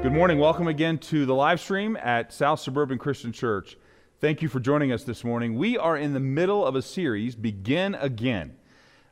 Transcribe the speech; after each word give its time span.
Good 0.00 0.12
morning. 0.12 0.38
Welcome 0.38 0.68
again 0.68 0.98
to 0.98 1.26
the 1.26 1.34
live 1.34 1.58
stream 1.58 1.96
at 1.96 2.32
South 2.32 2.60
Suburban 2.60 2.98
Christian 2.98 3.32
Church. 3.32 3.76
Thank 4.20 4.42
you 4.42 4.48
for 4.48 4.60
joining 4.60 4.92
us 4.92 5.02
this 5.02 5.24
morning. 5.24 5.56
We 5.56 5.76
are 5.76 5.96
in 5.96 6.14
the 6.14 6.20
middle 6.20 6.64
of 6.64 6.76
a 6.76 6.82
series, 6.82 7.34
Begin 7.34 7.96
Again. 7.96 8.54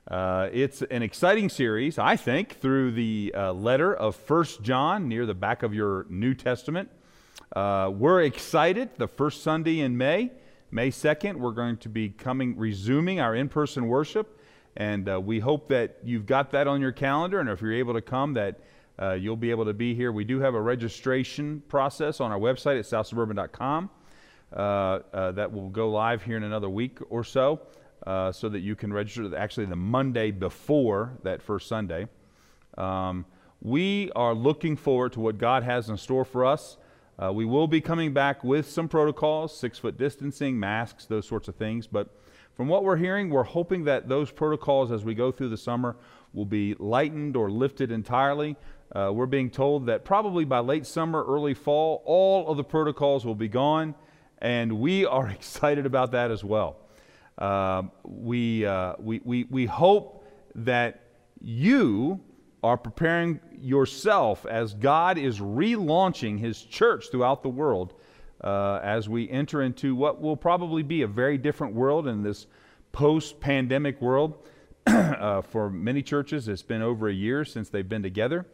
Uh, 0.06 0.48
it's 0.52 0.82
an 0.82 1.02
exciting 1.02 1.48
series, 1.48 1.98
I 1.98 2.14
think, 2.14 2.60
through 2.60 2.92
the 2.92 3.34
uh, 3.36 3.52
letter 3.52 3.92
of 3.92 4.14
First 4.14 4.62
John 4.62 5.08
near 5.08 5.26
the 5.26 5.34
back 5.34 5.64
of 5.64 5.74
your 5.74 6.06
New 6.08 6.34
Testament. 6.34 6.88
Uh, 7.56 7.90
we're 7.92 8.22
excited. 8.22 8.90
The 8.96 9.08
first 9.08 9.42
Sunday 9.42 9.80
in 9.80 9.96
May, 9.96 10.30
May 10.70 10.92
2nd, 10.92 11.34
we're 11.34 11.50
going 11.50 11.78
to 11.78 11.88
be 11.88 12.10
coming, 12.10 12.56
resuming 12.56 13.18
our 13.18 13.34
in 13.34 13.48
person 13.48 13.88
worship. 13.88 14.40
And 14.76 15.08
uh, 15.08 15.20
we 15.20 15.40
hope 15.40 15.66
that 15.66 15.98
you've 16.04 16.26
got 16.26 16.52
that 16.52 16.68
on 16.68 16.80
your 16.80 16.92
calendar. 16.92 17.40
And 17.40 17.48
if 17.48 17.60
you're 17.60 17.72
able 17.72 17.94
to 17.94 18.02
come, 18.02 18.34
that 18.34 18.60
uh, 19.00 19.12
you'll 19.12 19.36
be 19.36 19.50
able 19.50 19.64
to 19.64 19.74
be 19.74 19.94
here. 19.94 20.12
We 20.12 20.24
do 20.24 20.40
have 20.40 20.54
a 20.54 20.60
registration 20.60 21.62
process 21.68 22.20
on 22.20 22.32
our 22.32 22.38
website 22.38 22.78
at 22.78 22.84
southsuburban.com 22.86 23.90
uh, 24.52 24.58
uh, 24.58 25.32
that 25.32 25.52
will 25.52 25.68
go 25.68 25.90
live 25.90 26.22
here 26.22 26.36
in 26.36 26.42
another 26.42 26.68
week 26.68 26.98
or 27.10 27.24
so, 27.24 27.60
uh, 28.06 28.32
so 28.32 28.48
that 28.48 28.60
you 28.60 28.76
can 28.76 28.92
register 28.92 29.36
actually 29.36 29.66
the 29.66 29.76
Monday 29.76 30.30
before 30.30 31.18
that 31.24 31.42
first 31.42 31.68
Sunday. 31.68 32.08
Um, 32.78 33.26
we 33.62 34.10
are 34.14 34.34
looking 34.34 34.76
forward 34.76 35.12
to 35.14 35.20
what 35.20 35.38
God 35.38 35.62
has 35.62 35.88
in 35.88 35.96
store 35.96 36.24
for 36.24 36.44
us. 36.44 36.76
Uh, 37.18 37.32
we 37.32 37.44
will 37.44 37.66
be 37.66 37.80
coming 37.80 38.12
back 38.12 38.44
with 38.44 38.68
some 38.68 38.88
protocols, 38.88 39.56
six 39.56 39.78
foot 39.78 39.96
distancing, 39.96 40.58
masks, 40.60 41.06
those 41.06 41.26
sorts 41.26 41.48
of 41.48 41.56
things. 41.56 41.86
But 41.86 42.14
from 42.54 42.68
what 42.68 42.84
we're 42.84 42.96
hearing, 42.96 43.30
we're 43.30 43.42
hoping 43.42 43.84
that 43.84 44.08
those 44.08 44.30
protocols 44.30 44.92
as 44.92 45.04
we 45.04 45.14
go 45.14 45.32
through 45.32 45.48
the 45.48 45.56
summer 45.56 45.96
will 46.32 46.44
be 46.44 46.74
lightened 46.78 47.36
or 47.36 47.50
lifted 47.50 47.90
entirely 47.90 48.56
uh, 48.92 49.10
we're 49.12 49.26
being 49.26 49.50
told 49.50 49.86
that 49.86 50.04
probably 50.04 50.44
by 50.44 50.60
late 50.60 50.86
summer, 50.86 51.24
early 51.24 51.54
fall, 51.54 52.02
all 52.04 52.48
of 52.48 52.56
the 52.56 52.64
protocols 52.64 53.26
will 53.26 53.34
be 53.34 53.48
gone, 53.48 53.94
and 54.38 54.80
we 54.80 55.04
are 55.04 55.28
excited 55.30 55.86
about 55.86 56.12
that 56.12 56.30
as 56.30 56.44
well. 56.44 56.76
Uh, 57.38 57.82
we, 58.04 58.64
uh, 58.64 58.94
we, 58.98 59.20
we, 59.24 59.44
we 59.44 59.66
hope 59.66 60.24
that 60.54 61.02
you 61.40 62.20
are 62.62 62.76
preparing 62.76 63.40
yourself 63.60 64.46
as 64.46 64.74
God 64.74 65.18
is 65.18 65.38
relaunching 65.40 66.38
His 66.38 66.62
church 66.62 67.10
throughout 67.10 67.42
the 67.42 67.48
world 67.48 67.94
uh, 68.42 68.80
as 68.82 69.08
we 69.08 69.28
enter 69.30 69.62
into 69.62 69.94
what 69.94 70.20
will 70.20 70.36
probably 70.36 70.82
be 70.82 71.02
a 71.02 71.06
very 71.06 71.38
different 71.38 71.74
world 71.74 72.06
in 72.06 72.22
this 72.22 72.46
post 72.92 73.40
pandemic 73.40 74.00
world. 74.00 74.38
Uh, 75.16 75.40
for 75.40 75.68
many 75.68 76.02
churches, 76.02 76.46
it's 76.46 76.62
been 76.62 76.82
over 76.82 77.08
a 77.08 77.12
year 77.12 77.44
since 77.44 77.68
they've 77.68 77.88
been 77.88 78.02
together. 78.02 78.46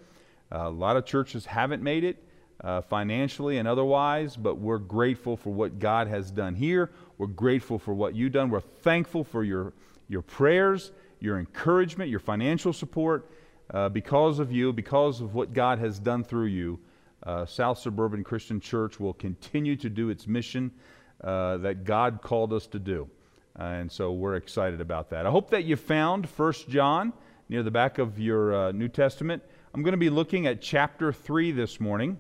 A 0.54 0.68
lot 0.68 0.98
of 0.98 1.06
churches 1.06 1.46
haven't 1.46 1.82
made 1.82 2.04
it 2.04 2.22
uh, 2.62 2.82
financially 2.82 3.56
and 3.56 3.66
otherwise, 3.66 4.36
but 4.36 4.58
we're 4.58 4.78
grateful 4.78 5.34
for 5.36 5.50
what 5.50 5.78
God 5.78 6.08
has 6.08 6.30
done 6.30 6.54
here. 6.54 6.90
We're 7.16 7.26
grateful 7.26 7.78
for 7.78 7.94
what 7.94 8.14
you've 8.14 8.32
done. 8.32 8.50
We're 8.50 8.60
thankful 8.60 9.24
for 9.24 9.44
your, 9.44 9.72
your 10.08 10.20
prayers, 10.20 10.92
your 11.20 11.38
encouragement, 11.38 12.10
your 12.10 12.20
financial 12.20 12.72
support. 12.72 13.30
Uh, 13.72 13.88
because 13.88 14.38
of 14.38 14.52
you, 14.52 14.72
because 14.74 15.22
of 15.22 15.34
what 15.34 15.54
God 15.54 15.78
has 15.78 15.98
done 15.98 16.22
through 16.22 16.46
you, 16.46 16.78
uh, 17.22 17.46
South 17.46 17.78
Suburban 17.78 18.22
Christian 18.22 18.60
Church 18.60 19.00
will 19.00 19.14
continue 19.14 19.76
to 19.76 19.88
do 19.88 20.10
its 20.10 20.26
mission 20.26 20.70
uh, 21.24 21.56
that 21.58 21.84
God 21.84 22.20
called 22.20 22.52
us 22.52 22.66
to 22.66 22.78
do. 22.78 23.08
and 23.56 23.90
so 23.90 24.12
we're 24.12 24.34
excited 24.34 24.82
about 24.82 25.08
that. 25.10 25.24
I 25.24 25.30
hope 25.30 25.48
that 25.50 25.64
you 25.64 25.76
found 25.76 26.26
1 26.26 26.52
John 26.68 27.14
near 27.48 27.62
the 27.62 27.70
back 27.70 27.98
of 27.98 28.18
your 28.18 28.54
uh, 28.54 28.72
New 28.72 28.88
Testament. 28.88 29.42
I'm 29.74 29.82
going 29.82 29.92
to 29.92 29.98
be 29.98 30.10
looking 30.10 30.46
at 30.46 30.60
chapter 30.60 31.14
3 31.14 31.52
this 31.52 31.80
morning. 31.80 32.18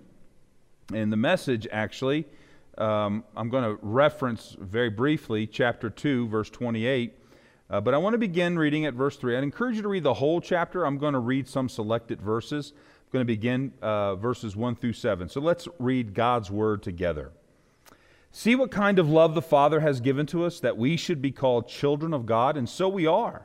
In 0.94 1.10
the 1.10 1.18
message, 1.18 1.68
actually, 1.70 2.24
um, 2.78 3.24
I'm 3.36 3.50
going 3.50 3.64
to 3.64 3.78
reference 3.82 4.56
very 4.58 4.88
briefly 4.88 5.46
chapter 5.46 5.90
2, 5.90 6.28
verse 6.28 6.48
28. 6.48 7.12
Uh, 7.68 7.80
but 7.82 7.92
I 7.92 7.98
want 7.98 8.14
to 8.14 8.18
begin 8.18 8.58
reading 8.58 8.86
at 8.86 8.94
verse 8.94 9.18
3. 9.18 9.36
I'd 9.36 9.42
encourage 9.42 9.76
you 9.76 9.82
to 9.82 9.88
read 9.88 10.02
the 10.02 10.14
whole 10.14 10.40
chapter. 10.40 10.86
I'm 10.86 10.96
going 10.96 11.12
to 11.12 11.18
read 11.18 11.46
some 11.46 11.68
selected 11.68 12.22
verses. 12.22 12.72
I'm 12.74 13.12
going 13.12 13.20
to 13.20 13.26
begin 13.26 13.74
uh, 13.82 14.16
verses 14.16 14.56
1 14.56 14.76
through 14.76 14.94
7. 14.94 15.28
So 15.28 15.42
let's 15.42 15.68
read 15.78 16.14
God's 16.14 16.50
word 16.50 16.82
together. 16.82 17.32
See 18.30 18.54
what 18.54 18.70
kind 18.70 18.98
of 18.98 19.10
love 19.10 19.34
the 19.34 19.42
Father 19.42 19.80
has 19.80 20.00
given 20.00 20.24
to 20.28 20.44
us 20.44 20.58
that 20.60 20.78
we 20.78 20.96
should 20.96 21.20
be 21.20 21.32
called 21.32 21.68
children 21.68 22.14
of 22.14 22.24
God, 22.24 22.56
and 22.56 22.66
so 22.66 22.88
we 22.88 23.06
are. 23.06 23.44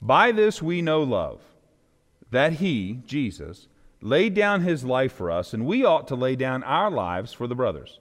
By 0.00 0.32
this 0.32 0.62
we 0.62 0.80
know 0.82 1.02
love, 1.02 1.40
that 2.30 2.54
he, 2.54 3.00
Jesus, 3.06 3.68
laid 4.00 4.34
down 4.34 4.60
his 4.60 4.84
life 4.84 5.12
for 5.12 5.30
us, 5.30 5.52
and 5.52 5.66
we 5.66 5.84
ought 5.84 6.06
to 6.08 6.14
lay 6.14 6.36
down 6.36 6.62
our 6.62 6.90
lives 6.90 7.32
for 7.32 7.46
the 7.46 7.54
brothers. 7.54 7.98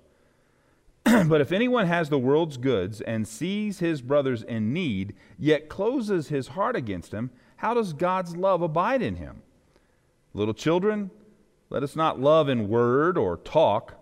but 1.03 1.41
if 1.41 1.51
anyone 1.51 1.87
has 1.87 2.09
the 2.09 2.19
world's 2.19 2.57
goods 2.57 3.01
and 3.01 3.27
sees 3.27 3.79
his 3.79 4.01
brothers 4.01 4.43
in 4.43 4.73
need, 4.73 5.15
yet 5.39 5.69
closes 5.69 6.27
his 6.27 6.49
heart 6.49 6.75
against 6.75 7.13
him, 7.13 7.31
how 7.57 7.73
does 7.73 7.93
God's 7.93 8.35
love 8.35 8.61
abide 8.61 9.01
in 9.01 9.15
him? 9.15 9.41
Little 10.33 10.53
children, 10.53 11.09
let 11.69 11.81
us 11.81 11.95
not 11.95 12.19
love 12.19 12.49
in 12.49 12.69
word 12.69 13.17
or 13.17 13.37
talk, 13.37 13.95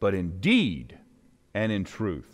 but 0.00 0.14
in 0.14 0.40
deed 0.40 0.98
and 1.52 1.70
in 1.70 1.84
truth. 1.84 2.33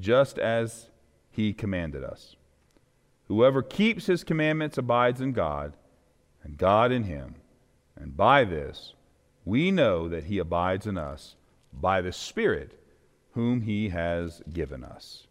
just 0.00 0.38
as 0.38 0.90
He 1.30 1.52
commanded 1.52 2.04
us. 2.04 2.36
Whoever 3.28 3.62
keeps 3.62 4.06
his 4.06 4.24
commandments 4.24 4.78
abides 4.78 5.20
in 5.20 5.32
God, 5.32 5.74
and 6.42 6.56
God 6.56 6.90
in 6.90 7.04
him. 7.04 7.34
And 7.94 8.16
by 8.16 8.44
this 8.44 8.94
we 9.44 9.70
know 9.70 10.08
that 10.08 10.24
he 10.24 10.38
abides 10.38 10.86
in 10.86 10.96
us 10.98 11.36
by 11.72 12.00
the 12.00 12.12
Spirit 12.12 12.80
whom 13.32 13.62
he 13.62 13.90
has 13.90 14.42
given 14.52 14.82
us. 14.82 15.26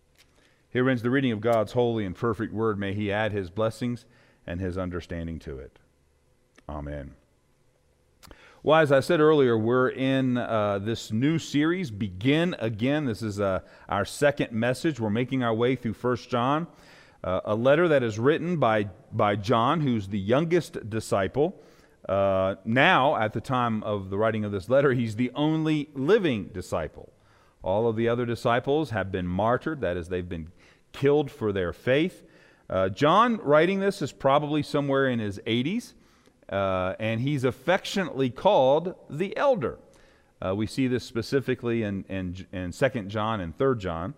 Here 0.69 0.87
ends 0.89 1.01
the 1.01 1.09
reading 1.09 1.31
of 1.31 1.41
God's 1.41 1.71
holy 1.71 2.05
and 2.05 2.15
perfect 2.15 2.53
word. 2.53 2.79
May 2.79 2.93
he 2.93 3.11
add 3.11 3.31
his 3.31 3.49
blessings 3.49 4.05
and 4.45 4.61
his 4.61 4.77
understanding 4.77 5.39
to 5.39 5.57
it. 5.57 5.79
Amen. 6.69 7.15
Well, 8.67 8.81
as 8.81 8.91
I 8.91 8.99
said 8.99 9.21
earlier, 9.21 9.57
we're 9.57 9.87
in 9.87 10.37
uh, 10.37 10.79
this 10.79 11.13
new 11.13 11.39
series, 11.39 11.89
Begin 11.89 12.53
Again. 12.59 13.05
This 13.05 13.21
is 13.21 13.39
uh, 13.39 13.61
our 13.87 14.03
second 14.03 14.51
message. 14.51 14.99
We're 14.99 15.09
making 15.09 15.41
our 15.41 15.53
way 15.53 15.77
through 15.77 15.93
First 15.93 16.29
John. 16.29 16.67
Uh, 17.23 17.39
a 17.45 17.55
letter 17.55 17.87
that 17.87 18.03
is 18.03 18.19
written 18.19 18.57
by, 18.57 18.89
by 19.13 19.37
John, 19.37 19.79
who's 19.79 20.09
the 20.09 20.19
youngest 20.19 20.89
disciple. 20.89 21.61
Uh, 22.09 22.55
now, 22.65 23.15
at 23.15 23.31
the 23.31 23.39
time 23.39 23.83
of 23.83 24.09
the 24.09 24.17
writing 24.17 24.43
of 24.43 24.51
this 24.51 24.67
letter, 24.67 24.91
he's 24.91 25.15
the 25.15 25.31
only 25.33 25.87
living 25.93 26.49
disciple. 26.53 27.13
All 27.63 27.87
of 27.87 27.95
the 27.95 28.09
other 28.09 28.25
disciples 28.25 28.89
have 28.89 29.13
been 29.13 29.27
martyred, 29.27 29.79
that 29.79 29.95
is, 29.95 30.09
they've 30.09 30.27
been 30.27 30.51
killed 30.91 31.31
for 31.31 31.53
their 31.53 31.71
faith. 31.71 32.21
Uh, 32.69 32.89
John, 32.89 33.37
writing 33.37 33.79
this, 33.79 34.01
is 34.01 34.11
probably 34.11 34.61
somewhere 34.61 35.07
in 35.07 35.19
his 35.19 35.39
80s, 35.47 35.93
uh, 36.49 36.95
and 36.99 37.21
he's 37.21 37.43
affectionately 37.43 38.29
called 38.29 38.95
the 39.09 39.35
elder. 39.37 39.77
Uh, 40.43 40.55
we 40.55 40.67
see 40.67 40.87
this 40.87 41.03
specifically 41.03 41.83
in, 41.83 42.05
in, 42.09 42.45
in 42.51 42.71
2 42.71 42.89
John 43.03 43.41
and 43.41 43.57
3 43.57 43.77
John. 43.77 44.13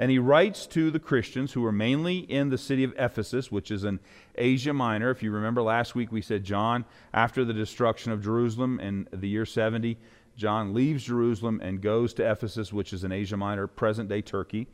And 0.00 0.10
he 0.10 0.18
writes 0.18 0.66
to 0.68 0.90
the 0.90 0.98
Christians 0.98 1.52
who 1.52 1.62
are 1.66 1.72
mainly 1.72 2.20
in 2.20 2.48
the 2.48 2.56
city 2.56 2.84
of 2.84 2.94
Ephesus, 2.96 3.52
which 3.52 3.70
is 3.70 3.84
in 3.84 4.00
Asia 4.34 4.72
Minor. 4.72 5.10
If 5.10 5.22
you 5.22 5.30
remember 5.30 5.60
last 5.60 5.94
week, 5.94 6.10
we 6.10 6.22
said 6.22 6.42
John, 6.42 6.86
after 7.12 7.44
the 7.44 7.52
destruction 7.52 8.10
of 8.10 8.24
Jerusalem 8.24 8.80
in 8.80 9.08
the 9.12 9.28
year 9.28 9.44
70, 9.44 9.98
John 10.36 10.72
leaves 10.72 11.04
Jerusalem 11.04 11.60
and 11.62 11.82
goes 11.82 12.14
to 12.14 12.30
Ephesus, 12.30 12.72
which 12.72 12.94
is 12.94 13.04
in 13.04 13.12
Asia 13.12 13.36
Minor, 13.36 13.66
present 13.66 14.08
day 14.08 14.22
Turkey. 14.22 14.68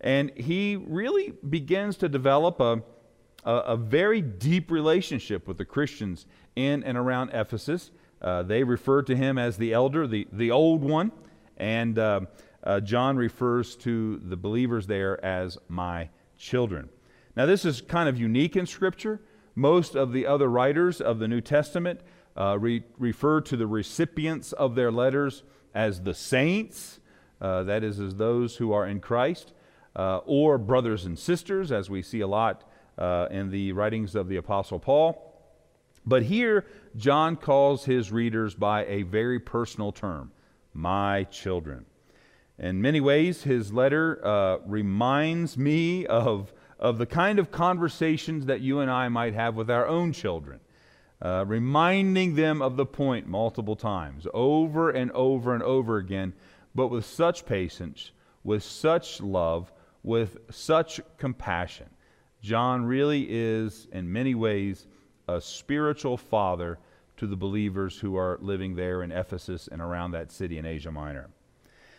And 0.00 0.32
he 0.34 0.76
really 0.76 1.34
begins 1.46 1.98
to 1.98 2.08
develop 2.08 2.58
a, 2.58 2.82
a, 3.44 3.54
a 3.54 3.76
very 3.76 4.20
deep 4.20 4.70
relationship 4.70 5.46
with 5.48 5.58
the 5.58 5.64
Christians 5.64 6.26
in 6.56 6.82
and 6.84 6.96
around 6.96 7.30
Ephesus. 7.30 7.90
Uh, 8.20 8.42
they 8.42 8.64
refer 8.64 9.02
to 9.02 9.16
him 9.16 9.38
as 9.38 9.56
the 9.56 9.72
elder, 9.72 10.06
the, 10.06 10.26
the 10.32 10.50
old 10.50 10.82
one. 10.82 11.12
And 11.56 11.98
uh, 11.98 12.22
uh, 12.62 12.80
John 12.80 13.16
refers 13.16 13.76
to 13.76 14.18
the 14.18 14.36
believers 14.36 14.86
there 14.86 15.22
as 15.24 15.58
my 15.68 16.08
children. 16.36 16.88
Now, 17.36 17.46
this 17.46 17.64
is 17.64 17.80
kind 17.80 18.08
of 18.08 18.18
unique 18.18 18.56
in 18.56 18.66
Scripture. 18.66 19.20
Most 19.54 19.94
of 19.94 20.12
the 20.12 20.26
other 20.26 20.48
writers 20.48 21.00
of 21.00 21.18
the 21.18 21.28
New 21.28 21.40
Testament 21.40 22.00
uh, 22.36 22.58
re- 22.58 22.84
refer 22.98 23.40
to 23.42 23.56
the 23.56 23.66
recipients 23.66 24.52
of 24.52 24.74
their 24.74 24.90
letters 24.90 25.42
as 25.74 26.02
the 26.02 26.14
saints, 26.14 27.00
uh, 27.40 27.62
that 27.64 27.84
is, 27.84 28.00
as 28.00 28.16
those 28.16 28.56
who 28.56 28.72
are 28.72 28.86
in 28.86 29.00
Christ, 29.00 29.52
uh, 29.96 30.18
or 30.18 30.58
brothers 30.58 31.04
and 31.04 31.18
sisters, 31.18 31.72
as 31.72 31.88
we 31.88 32.02
see 32.02 32.20
a 32.20 32.26
lot 32.26 32.69
uh, 32.98 33.28
in 33.30 33.50
the 33.50 33.72
writings 33.72 34.14
of 34.14 34.28
the 34.28 34.36
Apostle 34.36 34.78
Paul. 34.78 35.26
But 36.06 36.22
here, 36.22 36.66
John 36.96 37.36
calls 37.36 37.84
his 37.84 38.10
readers 38.10 38.54
by 38.54 38.84
a 38.86 39.02
very 39.02 39.38
personal 39.38 39.92
term 39.92 40.32
my 40.72 41.24
children. 41.24 41.84
In 42.58 42.80
many 42.80 43.00
ways, 43.00 43.42
his 43.42 43.72
letter 43.72 44.24
uh, 44.24 44.58
reminds 44.66 45.56
me 45.56 46.06
of, 46.06 46.52
of 46.78 46.98
the 46.98 47.06
kind 47.06 47.38
of 47.38 47.50
conversations 47.50 48.46
that 48.46 48.60
you 48.60 48.80
and 48.80 48.90
I 48.90 49.08
might 49.08 49.34
have 49.34 49.56
with 49.56 49.70
our 49.70 49.86
own 49.86 50.12
children, 50.12 50.60
uh, 51.22 51.44
reminding 51.46 52.34
them 52.34 52.60
of 52.60 52.76
the 52.76 52.86
point 52.86 53.26
multiple 53.26 53.76
times, 53.76 54.26
over 54.34 54.90
and 54.90 55.10
over 55.12 55.54
and 55.54 55.62
over 55.62 55.96
again, 55.96 56.34
but 56.74 56.88
with 56.88 57.06
such 57.06 57.46
patience, 57.46 58.12
with 58.44 58.62
such 58.62 59.20
love, 59.20 59.72
with 60.02 60.36
such 60.50 61.00
compassion. 61.16 61.88
John 62.42 62.84
really 62.84 63.26
is, 63.28 63.86
in 63.92 64.10
many 64.12 64.34
ways, 64.34 64.86
a 65.28 65.40
spiritual 65.40 66.16
father 66.16 66.78
to 67.18 67.26
the 67.26 67.36
believers 67.36 67.98
who 67.98 68.16
are 68.16 68.38
living 68.40 68.74
there 68.74 69.02
in 69.02 69.12
Ephesus 69.12 69.68
and 69.70 69.82
around 69.82 70.12
that 70.12 70.32
city 70.32 70.56
in 70.58 70.64
Asia 70.64 70.90
Minor. 70.90 71.28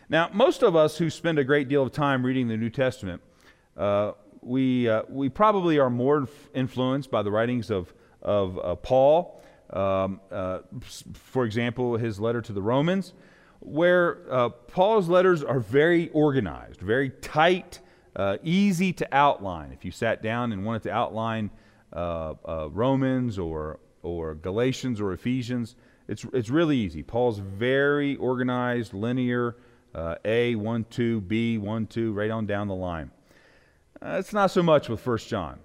Now, 0.08 0.28
most 0.32 0.62
of 0.62 0.74
us 0.74 0.98
who 0.98 1.10
spend 1.10 1.38
a 1.38 1.44
great 1.44 1.68
deal 1.68 1.82
of 1.84 1.92
time 1.92 2.26
reading 2.26 2.48
the 2.48 2.56
New 2.56 2.70
Testament, 2.70 3.22
uh, 3.76 4.12
we, 4.42 4.88
uh, 4.88 5.02
we 5.08 5.28
probably 5.28 5.78
are 5.78 5.90
more 5.90 6.28
influenced 6.54 7.10
by 7.10 7.22
the 7.22 7.30
writings 7.30 7.70
of, 7.70 7.94
of 8.20 8.58
uh, 8.58 8.74
Paul. 8.74 9.40
Um, 9.70 10.20
uh, 10.30 10.58
for 11.14 11.44
example, 11.44 11.96
his 11.96 12.20
letter 12.20 12.42
to 12.42 12.52
the 12.52 12.60
Romans, 12.60 13.14
where 13.60 14.18
uh, 14.28 14.48
Paul's 14.48 15.08
letters 15.08 15.42
are 15.42 15.60
very 15.60 16.10
organized, 16.10 16.80
very 16.80 17.10
tight, 17.10 17.78
uh, 18.16 18.36
easy 18.42 18.92
to 18.92 19.08
outline. 19.12 19.72
If 19.72 19.84
you 19.84 19.90
sat 19.90 20.22
down 20.22 20.52
and 20.52 20.64
wanted 20.64 20.82
to 20.84 20.90
outline 20.92 21.50
Romans 21.94 23.38
or, 23.38 23.80
or 24.02 24.34
Galatians 24.34 25.00
or 25.00 25.12
Ephesians, 25.12 25.76
it's, 26.08 26.26
it's 26.32 26.50
really 26.50 26.76
easy. 26.76 27.02
Paul's 27.02 27.38
very 27.38 28.16
organized, 28.16 28.92
linear, 28.92 29.56
uh, 29.94 30.16
A, 30.24 30.54
1, 30.54 30.84
2, 30.90 31.20
B, 31.22 31.58
1, 31.58 31.86
2, 31.86 32.12
right 32.12 32.30
on 32.30 32.46
down 32.46 32.68
the 32.68 32.74
line. 32.74 33.10
Uh, 34.00 34.16
it's 34.18 34.32
not 34.32 34.50
so 34.50 34.62
much 34.62 34.88
with 34.88 35.04
1 35.06 35.18
John. 35.18 35.58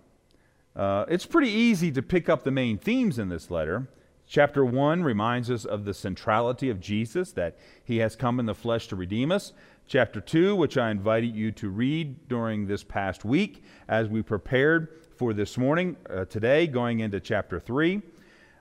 Uh, 0.75 1.05
it's 1.07 1.25
pretty 1.25 1.49
easy 1.49 1.91
to 1.91 2.01
pick 2.01 2.29
up 2.29 2.43
the 2.43 2.51
main 2.51 2.77
themes 2.77 3.17
in 3.17 3.29
this 3.29 3.49
letter. 3.49 3.87
Chapter 4.27 4.63
1 4.65 5.03
reminds 5.03 5.49
us 5.49 5.65
of 5.65 5.85
the 5.85 5.93
centrality 5.93 6.69
of 6.69 6.79
Jesus, 6.79 7.31
that 7.31 7.57
he 7.83 7.97
has 7.97 8.15
come 8.15 8.39
in 8.39 8.45
the 8.45 8.53
flesh 8.53 8.87
to 8.87 8.95
redeem 8.95 9.31
us. 9.31 9.53
Chapter 9.89 10.19
2, 10.19 10.53
which 10.53 10.77
I 10.77 10.91
invited 10.91 11.33
you 11.33 11.53
to 11.53 11.69
read 11.69 12.27
during 12.27 12.67
this 12.67 12.83
past 12.83 13.23
week 13.23 13.63
as 13.87 14.09
we 14.09 14.21
prepared 14.21 14.89
for 15.15 15.31
this 15.31 15.57
morning, 15.57 15.95
uh, 16.09 16.25
today, 16.25 16.67
going 16.67 16.99
into 16.99 17.21
chapter 17.21 17.57
3. 17.57 18.01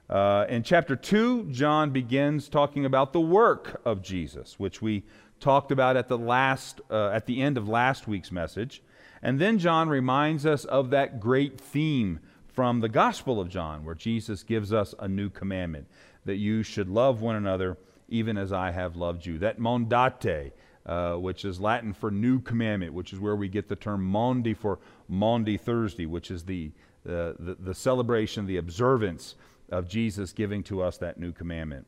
Uh, 0.08 0.46
in 0.49 0.62
chapter 0.62 0.94
2, 0.94 1.50
John 1.50 1.90
begins 1.90 2.49
talking 2.49 2.84
about 2.84 3.12
the 3.12 3.20
work 3.20 3.81
of 3.84 4.02
Jesus, 4.02 4.61
which 4.61 4.81
we 4.81 5.02
talked 5.40 5.73
about 5.73 5.96
at 5.96 6.06
the 6.06 6.17
last 6.17 6.81
uh, 6.93 7.08
at 7.08 7.26
the 7.26 7.43
end 7.43 7.58
of 7.58 7.69
last 7.69 8.06
week's 8.06 8.31
message. 8.31 8.81
And 9.20 9.40
then 9.40 9.58
John 9.58 9.88
reminds 9.88 10.46
us 10.46 10.64
of 10.64 10.90
that 10.90 11.19
great 11.19 11.61
theme 11.61 12.20
from 12.46 12.78
the 12.78 12.88
Gospel 12.88 13.40
of 13.40 13.49
John 13.49 13.84
where 13.84 13.96
Jesus 13.96 14.44
gives 14.44 14.73
us 14.73 14.94
a 15.00 15.08
new 15.08 15.28
commandment 15.28 15.88
that 16.25 16.37
you 16.37 16.62
should 16.62 16.88
love 16.88 17.20
one 17.20 17.34
another 17.34 17.78
even 18.08 18.38
as 18.38 18.52
I 18.52 18.70
have 18.70 18.94
loved 18.94 19.26
you. 19.26 19.38
That 19.38 19.58
mondate 19.58 20.52
uh, 20.87 21.15
which 21.15 21.44
is 21.44 21.61
Latin 21.61 21.93
for 21.93 22.11
new 22.11 22.41
commandment, 22.41 22.93
which 22.94 23.12
is 23.12 23.19
where 23.19 23.37
we 23.37 23.49
get 23.49 23.69
the 23.69 23.77
term 23.77 24.05
Maundy 24.05 24.55
for 24.55 24.79
Maundy 25.09 25.56
Thursday, 25.56 26.06
which 26.06 26.31
is 26.31 26.44
the, 26.44 26.71
uh, 27.05 27.33
the, 27.38 27.56
the 27.59 27.75
celebration, 27.75 28.47
the 28.47 28.56
observance 28.56 29.35
of 29.71 29.88
Jesus 29.88 30.33
giving 30.33 30.62
to 30.65 30.83
us 30.83 30.99
that 30.99 31.19
new 31.19 31.33
commandment. 31.33 31.87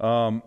Um, 0.00 0.42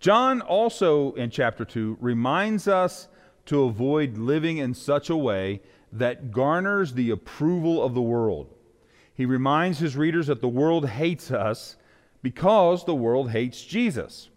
John 0.00 0.40
also, 0.42 1.12
in 1.14 1.30
chapter 1.30 1.64
2, 1.64 1.98
reminds 2.00 2.68
us 2.68 3.08
to 3.46 3.62
avoid 3.62 4.18
living 4.18 4.58
in 4.58 4.74
such 4.74 5.08
a 5.08 5.16
way 5.16 5.62
that 5.92 6.30
garners 6.30 6.92
the 6.92 7.10
approval 7.10 7.82
of 7.82 7.94
the 7.94 8.02
world. 8.02 8.52
He 9.14 9.24
reminds 9.24 9.78
his 9.78 9.96
readers 9.96 10.26
that 10.26 10.40
the 10.40 10.48
world 10.48 10.88
hates 10.88 11.30
us 11.30 11.76
because 12.22 12.84
the 12.84 12.94
world 12.94 13.30
hates 13.30 13.64
Jesus, 13.64 14.28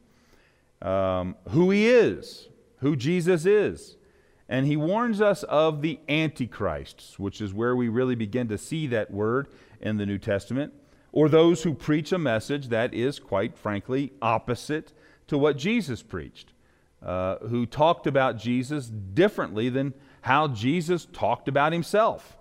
um, 0.82 1.36
who 1.50 1.72
he 1.72 1.88
is, 1.88 2.50
who 2.78 2.96
Jesus 2.96 3.46
is. 3.46 3.98
And 4.50 4.66
he 4.66 4.76
warns 4.76 5.22
us 5.22 5.44
of 5.44 5.82
the 5.82 6.00
antichrists, 6.10 7.18
which 7.18 7.40
is 7.40 7.54
where 7.54 7.76
we 7.76 7.88
really 7.88 8.16
begin 8.16 8.50
to 8.50 8.58
see 8.58 8.86
that 8.88 9.10
word 9.10 9.48
in 9.80 9.98
the 9.98 10.06
New 10.06 10.18
Testament, 10.18 10.74
or 11.14 11.30
those 11.30 11.64
who 11.64 11.74
preach 11.74 12.12
a 12.12 12.18
message 12.18 12.68
that 12.68 12.94
is, 12.94 13.18
quite 13.18 13.58
frankly, 13.58 14.12
opposite 14.22 14.92
to 15.28 15.38
what 15.38 15.58
Jesus 15.58 16.04
preached, 16.04 16.52
uh, 17.02 17.38
who 17.38 17.66
talked 17.66 18.08
about 18.08 18.38
Jesus 18.38 18.88
differently 18.88 19.70
than 19.70 19.94
how 20.22 20.50
Jesus 20.50 21.08
talked 21.14 21.48
about 21.48 21.72
himself, 21.72 22.38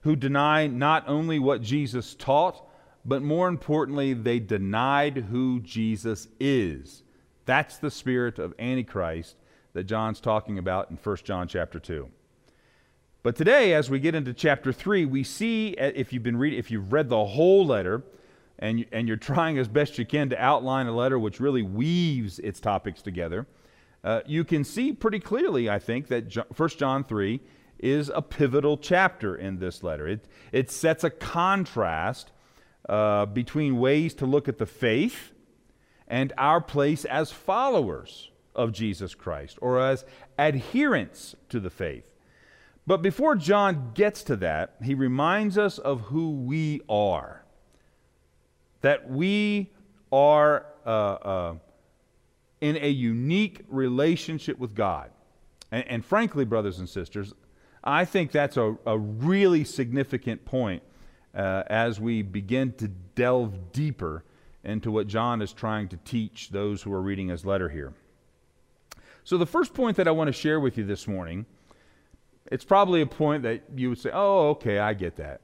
who 0.00 0.16
deny 0.16 0.66
not 0.66 1.04
only 1.06 1.38
what 1.38 1.62
Jesus 1.62 2.16
taught, 2.16 2.68
but 3.04 3.22
more 3.22 3.46
importantly, 3.46 4.12
they 4.12 4.40
denied 4.40 5.26
who 5.30 5.60
Jesus 5.60 6.26
is. 6.40 7.03
That's 7.46 7.78
the 7.78 7.90
spirit 7.90 8.38
of 8.38 8.54
Antichrist 8.58 9.36
that 9.74 9.84
John's 9.84 10.20
talking 10.20 10.58
about 10.58 10.90
in 10.90 10.96
1 10.96 11.16
John 11.24 11.48
chapter 11.48 11.78
2. 11.78 12.08
But 13.22 13.36
today, 13.36 13.74
as 13.74 13.90
we 13.90 14.00
get 14.00 14.14
into 14.14 14.32
chapter 14.32 14.72
3, 14.72 15.06
we 15.06 15.24
see, 15.24 15.74
uh, 15.80 15.92
if 15.94 16.12
you've 16.12 16.22
been 16.22 16.36
reading, 16.36 16.58
if 16.58 16.70
you've 16.70 16.92
read 16.92 17.08
the 17.08 17.24
whole 17.24 17.66
letter, 17.66 18.02
and, 18.58 18.80
you, 18.80 18.86
and 18.92 19.08
you're 19.08 19.16
trying 19.16 19.58
as 19.58 19.66
best 19.66 19.98
you 19.98 20.06
can 20.06 20.30
to 20.30 20.42
outline 20.42 20.86
a 20.86 20.92
letter 20.94 21.18
which 21.18 21.40
really 21.40 21.62
weaves 21.62 22.38
its 22.38 22.60
topics 22.60 23.02
together, 23.02 23.46
uh, 24.04 24.20
you 24.26 24.44
can 24.44 24.62
see 24.62 24.92
pretty 24.92 25.18
clearly, 25.18 25.68
I 25.68 25.78
think, 25.78 26.08
that 26.08 26.34
1 26.56 26.68
John 26.70 27.04
3 27.04 27.40
is 27.78 28.10
a 28.14 28.22
pivotal 28.22 28.76
chapter 28.76 29.34
in 29.34 29.58
this 29.58 29.82
letter. 29.82 30.06
It, 30.06 30.26
it 30.52 30.70
sets 30.70 31.02
a 31.02 31.10
contrast 31.10 32.30
uh, 32.88 33.26
between 33.26 33.78
ways 33.78 34.14
to 34.14 34.26
look 34.26 34.48
at 34.48 34.58
the 34.58 34.66
faith 34.66 35.33
and 36.14 36.32
our 36.38 36.60
place 36.60 37.04
as 37.04 37.32
followers 37.32 38.30
of 38.54 38.70
Jesus 38.70 39.16
Christ 39.16 39.58
or 39.60 39.80
as 39.80 40.04
adherents 40.38 41.34
to 41.48 41.58
the 41.58 41.70
faith. 41.70 42.04
But 42.86 43.02
before 43.02 43.34
John 43.34 43.90
gets 43.94 44.22
to 44.24 44.36
that, 44.36 44.76
he 44.80 44.94
reminds 44.94 45.58
us 45.58 45.78
of 45.78 46.02
who 46.02 46.30
we 46.30 46.82
are 46.88 47.44
that 48.82 49.10
we 49.10 49.72
are 50.12 50.66
uh, 50.86 50.88
uh, 50.88 51.54
in 52.60 52.76
a 52.76 52.90
unique 52.90 53.64
relationship 53.68 54.56
with 54.56 54.72
God. 54.72 55.10
And, 55.72 55.84
and, 55.88 56.04
frankly, 56.04 56.44
brothers 56.44 56.78
and 56.78 56.88
sisters, 56.88 57.32
I 57.82 58.04
think 58.04 58.30
that's 58.30 58.56
a, 58.56 58.76
a 58.86 58.96
really 58.96 59.64
significant 59.64 60.44
point 60.44 60.84
uh, 61.34 61.64
as 61.66 61.98
we 61.98 62.22
begin 62.22 62.72
to 62.74 62.86
delve 62.86 63.72
deeper 63.72 64.22
into 64.64 64.90
what 64.90 65.06
John 65.06 65.42
is 65.42 65.52
trying 65.52 65.88
to 65.88 65.96
teach 65.98 66.50
those 66.50 66.82
who 66.82 66.92
are 66.92 67.02
reading 67.02 67.28
his 67.28 67.44
letter 67.44 67.68
here. 67.68 67.92
So, 69.22 69.38
the 69.38 69.46
first 69.46 69.74
point 69.74 69.96
that 69.96 70.08
I 70.08 70.10
want 70.10 70.28
to 70.28 70.32
share 70.32 70.60
with 70.60 70.76
you 70.76 70.84
this 70.84 71.06
morning, 71.08 71.46
it's 72.46 72.64
probably 72.64 73.00
a 73.00 73.06
point 73.06 73.42
that 73.44 73.62
you 73.74 73.88
would 73.90 73.98
say, 73.98 74.10
oh, 74.12 74.50
okay, 74.50 74.78
I 74.78 74.94
get 74.94 75.16
that. 75.16 75.40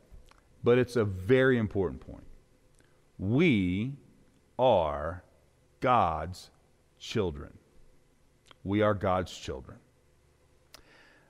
But 0.63 0.79
it's 0.79 0.97
a 0.97 1.05
very 1.05 1.57
important 1.59 2.01
point. 2.01 2.25
We 3.19 3.95
are 4.59 5.25
God's 5.81 6.51
children. 6.99 7.53
We 8.65 8.83
are 8.83 8.93
God's 8.93 9.33
children. 9.33 9.79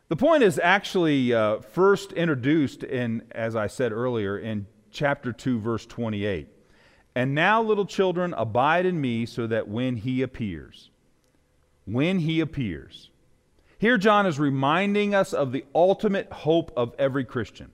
The 0.09 0.17
point 0.17 0.43
is 0.43 0.59
actually 0.61 1.33
uh, 1.33 1.61
first 1.61 2.13
introduced 2.13 2.83
in, 2.83 3.23
as 3.31 3.55
I 3.55 3.69
said 3.69 3.93
earlier, 3.93 4.37
in 4.37 4.67
chapter 4.91 5.33
2, 5.33 5.61
verse 5.61 5.87
28. 5.87 6.49
And 7.15 7.35
now, 7.35 7.63
little 7.63 7.87
children, 7.87 8.35
abide 8.35 8.87
in 8.87 9.01
me 9.01 9.27
so 9.27 9.47
that 9.47 9.69
when 9.69 9.97
he 9.97 10.23
appears, 10.23 10.91
when 11.85 12.21
he 12.21 12.41
appears. 12.41 13.11
Here, 13.79 13.99
John 13.99 14.27
is 14.27 14.39
reminding 14.39 15.15
us 15.15 15.33
of 15.33 15.53
the 15.53 15.65
ultimate 15.75 16.31
hope 16.31 16.71
of 16.77 16.95
every 16.99 17.25
Christian. 17.25 17.73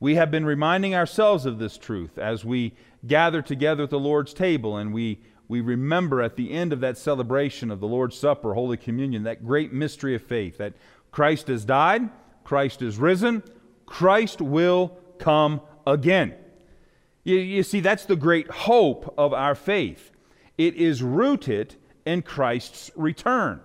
We 0.00 0.16
have 0.16 0.30
been 0.30 0.44
reminding 0.44 0.94
ourselves 0.94 1.46
of 1.46 1.58
this 1.58 1.78
truth 1.78 2.18
as 2.18 2.44
we 2.44 2.74
gather 3.06 3.40
together 3.40 3.84
at 3.84 3.90
the 3.90 3.98
Lord's 3.98 4.34
table 4.34 4.76
and 4.76 4.92
we, 4.92 5.20
we 5.48 5.60
remember 5.60 6.20
at 6.20 6.36
the 6.36 6.50
end 6.52 6.72
of 6.72 6.80
that 6.80 6.98
celebration 6.98 7.70
of 7.70 7.80
the 7.80 7.86
Lord's 7.86 8.18
Supper, 8.18 8.52
Holy 8.52 8.76
Communion, 8.76 9.22
that 9.22 9.46
great 9.46 9.72
mystery 9.72 10.14
of 10.14 10.22
faith 10.22 10.58
that 10.58 10.74
Christ 11.12 11.48
has 11.48 11.64
died, 11.64 12.10
Christ 12.44 12.82
is 12.82 12.98
risen, 12.98 13.42
Christ 13.86 14.42
will 14.42 14.98
come 15.18 15.62
again. 15.86 16.34
You, 17.26 17.38
you, 17.38 17.62
see, 17.64 17.80
that's 17.80 18.04
the 18.04 18.14
great 18.14 18.48
hope 18.48 19.12
of 19.18 19.32
our 19.32 19.56
faith. 19.56 20.12
It 20.56 20.76
is 20.76 21.02
rooted 21.02 21.74
in 22.04 22.22
Christ's 22.22 22.92
return. 22.94 23.60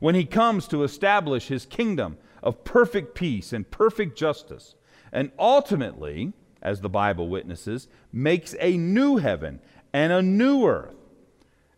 When 0.00 0.14
he 0.14 0.26
comes 0.26 0.68
to 0.68 0.84
establish 0.84 1.48
his 1.48 1.64
kingdom 1.64 2.18
of 2.42 2.62
perfect 2.62 3.14
peace 3.14 3.54
and 3.54 3.70
perfect 3.70 4.18
justice, 4.18 4.74
and 5.12 5.32
ultimately, 5.38 6.34
as 6.60 6.82
the 6.82 6.90
Bible 6.90 7.30
witnesses, 7.30 7.88
makes 8.12 8.54
a 8.60 8.76
new 8.76 9.16
heaven 9.16 9.60
and 9.94 10.12
a 10.12 10.20
new 10.20 10.66
earth. 10.66 10.94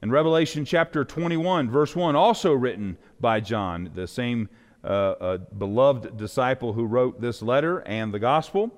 In 0.03 0.11
Revelation 0.11 0.65
chapter 0.65 1.05
21, 1.05 1.71
verse 1.71 1.95
1, 1.95 2.17
also 2.17 2.53
written 2.53 2.99
by 3.21 3.39
John, 3.39 3.93
the 3.95 4.09
same 4.09 4.49
uh, 4.83 5.15
a 5.21 5.39
beloved 5.39 6.17
disciple 6.17 6.73
who 6.73 6.85
wrote 6.85 7.21
this 7.21 7.43
letter 7.43 7.79
and 7.87 8.13
the 8.13 8.19
gospel. 8.19 8.73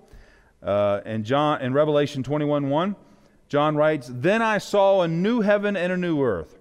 Uh, 0.64 1.00
and 1.04 1.25
John 1.25 1.61
in 1.61 1.75
Revelation 1.75 2.23
21 2.23 2.71
1, 2.71 2.97
John 3.49 3.76
writes, 3.76 4.11
Then 4.11 4.42
I 4.42 4.59
saw 4.59 5.02
a 5.02 5.09
new 5.09 5.42
heaven 5.42 5.76
and 5.76 5.92
a 5.92 5.97
new 5.97 6.23
earth. 6.23 6.59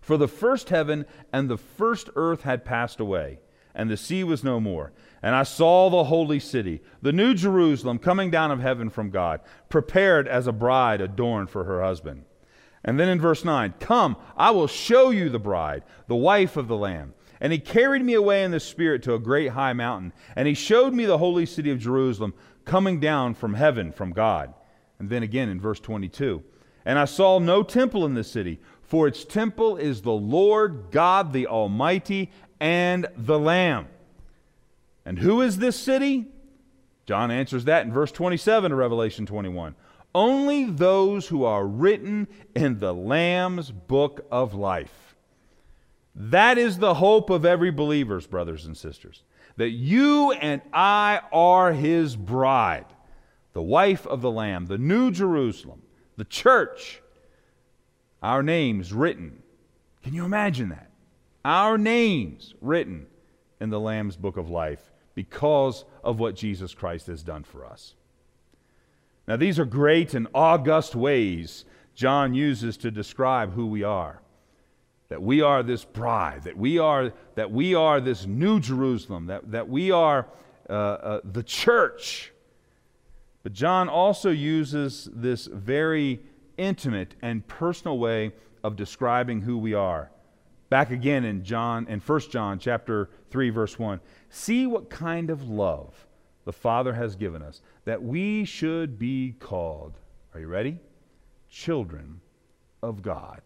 For 0.00 0.16
the 0.16 0.28
first 0.28 0.68
heaven 0.68 1.06
and 1.32 1.48
the 1.48 1.56
first 1.56 2.10
earth 2.14 2.42
had 2.42 2.64
passed 2.64 3.00
away, 3.00 3.40
and 3.74 3.90
the 3.90 3.96
sea 3.96 4.22
was 4.22 4.44
no 4.44 4.60
more. 4.60 4.92
And 5.22 5.34
I 5.34 5.42
saw 5.42 5.88
the 5.88 6.04
holy 6.04 6.38
city, 6.38 6.82
the 7.00 7.12
new 7.12 7.34
Jerusalem, 7.34 7.98
coming 7.98 8.30
down 8.30 8.50
of 8.50 8.60
heaven 8.60 8.90
from 8.90 9.10
God, 9.10 9.40
prepared 9.70 10.28
as 10.28 10.46
a 10.46 10.52
bride 10.52 11.00
adorned 11.00 11.48
for 11.48 11.64
her 11.64 11.82
husband. 11.82 12.24
And 12.84 13.00
then 13.00 13.08
in 13.08 13.20
verse 13.20 13.44
9, 13.44 13.74
Come, 13.80 14.16
I 14.36 14.50
will 14.50 14.66
show 14.66 15.08
you 15.08 15.30
the 15.30 15.38
bride, 15.38 15.82
the 16.06 16.14
wife 16.14 16.58
of 16.58 16.68
the 16.68 16.76
Lamb. 16.76 17.14
And 17.40 17.52
he 17.52 17.58
carried 17.58 18.02
me 18.02 18.14
away 18.14 18.44
in 18.44 18.50
the 18.50 18.60
Spirit 18.60 19.02
to 19.04 19.14
a 19.14 19.18
great 19.18 19.48
high 19.48 19.72
mountain, 19.72 20.12
and 20.36 20.46
he 20.46 20.54
showed 20.54 20.92
me 20.92 21.06
the 21.06 21.18
holy 21.18 21.46
city 21.46 21.70
of 21.70 21.78
Jerusalem 21.78 22.34
coming 22.64 23.00
down 23.00 23.34
from 23.34 23.54
heaven 23.54 23.92
from 23.92 24.12
God. 24.12 24.54
And 24.98 25.10
then 25.10 25.22
again 25.22 25.48
in 25.48 25.60
verse 25.60 25.80
22 25.80 26.42
And 26.84 26.98
I 26.98 27.04
saw 27.04 27.38
no 27.38 27.62
temple 27.62 28.04
in 28.04 28.14
the 28.14 28.24
city, 28.24 28.60
for 28.82 29.06
its 29.06 29.24
temple 29.24 29.76
is 29.76 30.02
the 30.02 30.12
Lord 30.12 30.86
God 30.90 31.32
the 31.32 31.46
Almighty 31.46 32.30
and 32.60 33.06
the 33.16 33.38
Lamb. 33.38 33.88
And 35.04 35.18
who 35.18 35.40
is 35.40 35.58
this 35.58 35.76
city? 35.76 36.26
John 37.06 37.30
answers 37.30 37.64
that 37.66 37.84
in 37.84 37.92
verse 37.92 38.12
27 38.12 38.72
of 38.72 38.78
Revelation 38.78 39.26
21. 39.26 39.74
Only 40.14 40.64
those 40.64 41.26
who 41.26 41.44
are 41.44 41.66
written 41.66 42.28
in 42.54 42.78
the 42.78 42.94
Lamb's 42.94 43.70
book 43.70 44.26
of 44.30 44.54
life. 44.54 45.16
That 46.14 46.56
is 46.56 46.78
the 46.78 46.94
hope 46.94 47.28
of 47.30 47.44
every 47.44 47.72
believer's 47.72 48.26
brothers 48.26 48.64
and 48.64 48.76
sisters. 48.76 49.24
That 49.56 49.70
you 49.70 50.32
and 50.32 50.60
I 50.72 51.20
are 51.32 51.72
his 51.72 52.16
bride, 52.16 52.86
the 53.52 53.62
wife 53.62 54.06
of 54.06 54.20
the 54.20 54.30
Lamb, 54.30 54.66
the 54.66 54.78
New 54.78 55.10
Jerusalem, 55.10 55.82
the 56.16 56.24
church. 56.24 57.00
Our 58.22 58.42
names 58.42 58.92
written. 58.92 59.42
Can 60.02 60.14
you 60.14 60.24
imagine 60.24 60.70
that? 60.70 60.90
Our 61.44 61.76
names 61.76 62.54
written 62.60 63.06
in 63.60 63.70
the 63.70 63.80
Lamb's 63.80 64.16
book 64.16 64.36
of 64.36 64.50
life 64.50 64.90
because 65.14 65.84
of 66.02 66.18
what 66.18 66.34
Jesus 66.34 66.74
Christ 66.74 67.06
has 67.06 67.22
done 67.22 67.44
for 67.44 67.64
us. 67.64 67.94
Now, 69.28 69.36
these 69.36 69.58
are 69.58 69.64
great 69.64 70.14
and 70.14 70.28
august 70.34 70.94
ways 70.94 71.64
John 71.94 72.34
uses 72.34 72.76
to 72.78 72.90
describe 72.90 73.54
who 73.54 73.66
we 73.66 73.82
are 73.82 74.20
that 75.08 75.22
we 75.22 75.42
are 75.42 75.62
this 75.62 75.84
bride, 75.84 76.44
that 76.44 76.56
we 76.56 76.78
are, 76.78 77.12
that 77.34 77.50
we 77.50 77.74
are 77.74 78.00
this 78.00 78.26
new 78.26 78.58
Jerusalem, 78.58 79.26
that, 79.26 79.50
that 79.50 79.68
we 79.68 79.90
are 79.90 80.26
uh, 80.68 80.72
uh, 80.72 81.20
the 81.24 81.42
church. 81.42 82.32
But 83.42 83.52
John 83.52 83.88
also 83.88 84.30
uses 84.30 85.08
this 85.12 85.46
very 85.46 86.20
intimate 86.56 87.14
and 87.20 87.46
personal 87.46 87.98
way 87.98 88.32
of 88.62 88.76
describing 88.76 89.42
who 89.42 89.58
we 89.58 89.74
are. 89.74 90.10
Back 90.70 90.90
again 90.90 91.24
in 91.24 91.44
John 91.44 91.86
in 91.86 92.00
1 92.00 92.20
John 92.30 92.58
chapter 92.58 93.10
3 93.30 93.50
verse 93.50 93.78
1. 93.78 94.00
See 94.30 94.66
what 94.66 94.88
kind 94.88 95.28
of 95.28 95.48
love 95.48 96.06
the 96.46 96.52
Father 96.52 96.94
has 96.94 97.14
given 97.14 97.42
us 97.42 97.60
that 97.84 98.02
we 98.02 98.44
should 98.46 98.98
be 98.98 99.34
called. 99.38 99.98
Are 100.32 100.40
you 100.40 100.46
ready? 100.46 100.78
Children 101.50 102.20
of 102.82 103.02
God 103.02 103.42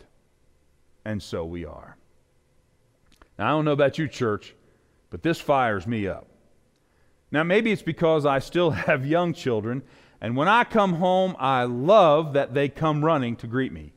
and 1.08 1.22
so 1.22 1.42
we 1.42 1.64
are. 1.64 1.96
Now, 3.38 3.46
I 3.46 3.50
don't 3.50 3.64
know 3.64 3.72
about 3.72 3.96
you, 3.96 4.08
church, 4.08 4.54
but 5.08 5.22
this 5.22 5.40
fires 5.40 5.86
me 5.86 6.06
up. 6.06 6.28
Now, 7.30 7.44
maybe 7.44 7.72
it's 7.72 7.80
because 7.80 8.26
I 8.26 8.40
still 8.40 8.70
have 8.88 9.06
young 9.06 9.32
children, 9.32 9.82
and 10.20 10.36
when 10.36 10.48
I 10.48 10.64
come 10.64 10.94
home, 10.94 11.34
I 11.38 11.64
love 11.64 12.34
that 12.34 12.52
they 12.52 12.68
come 12.68 13.02
running 13.02 13.36
to 13.36 13.46
greet 13.46 13.72
me. 13.72 13.94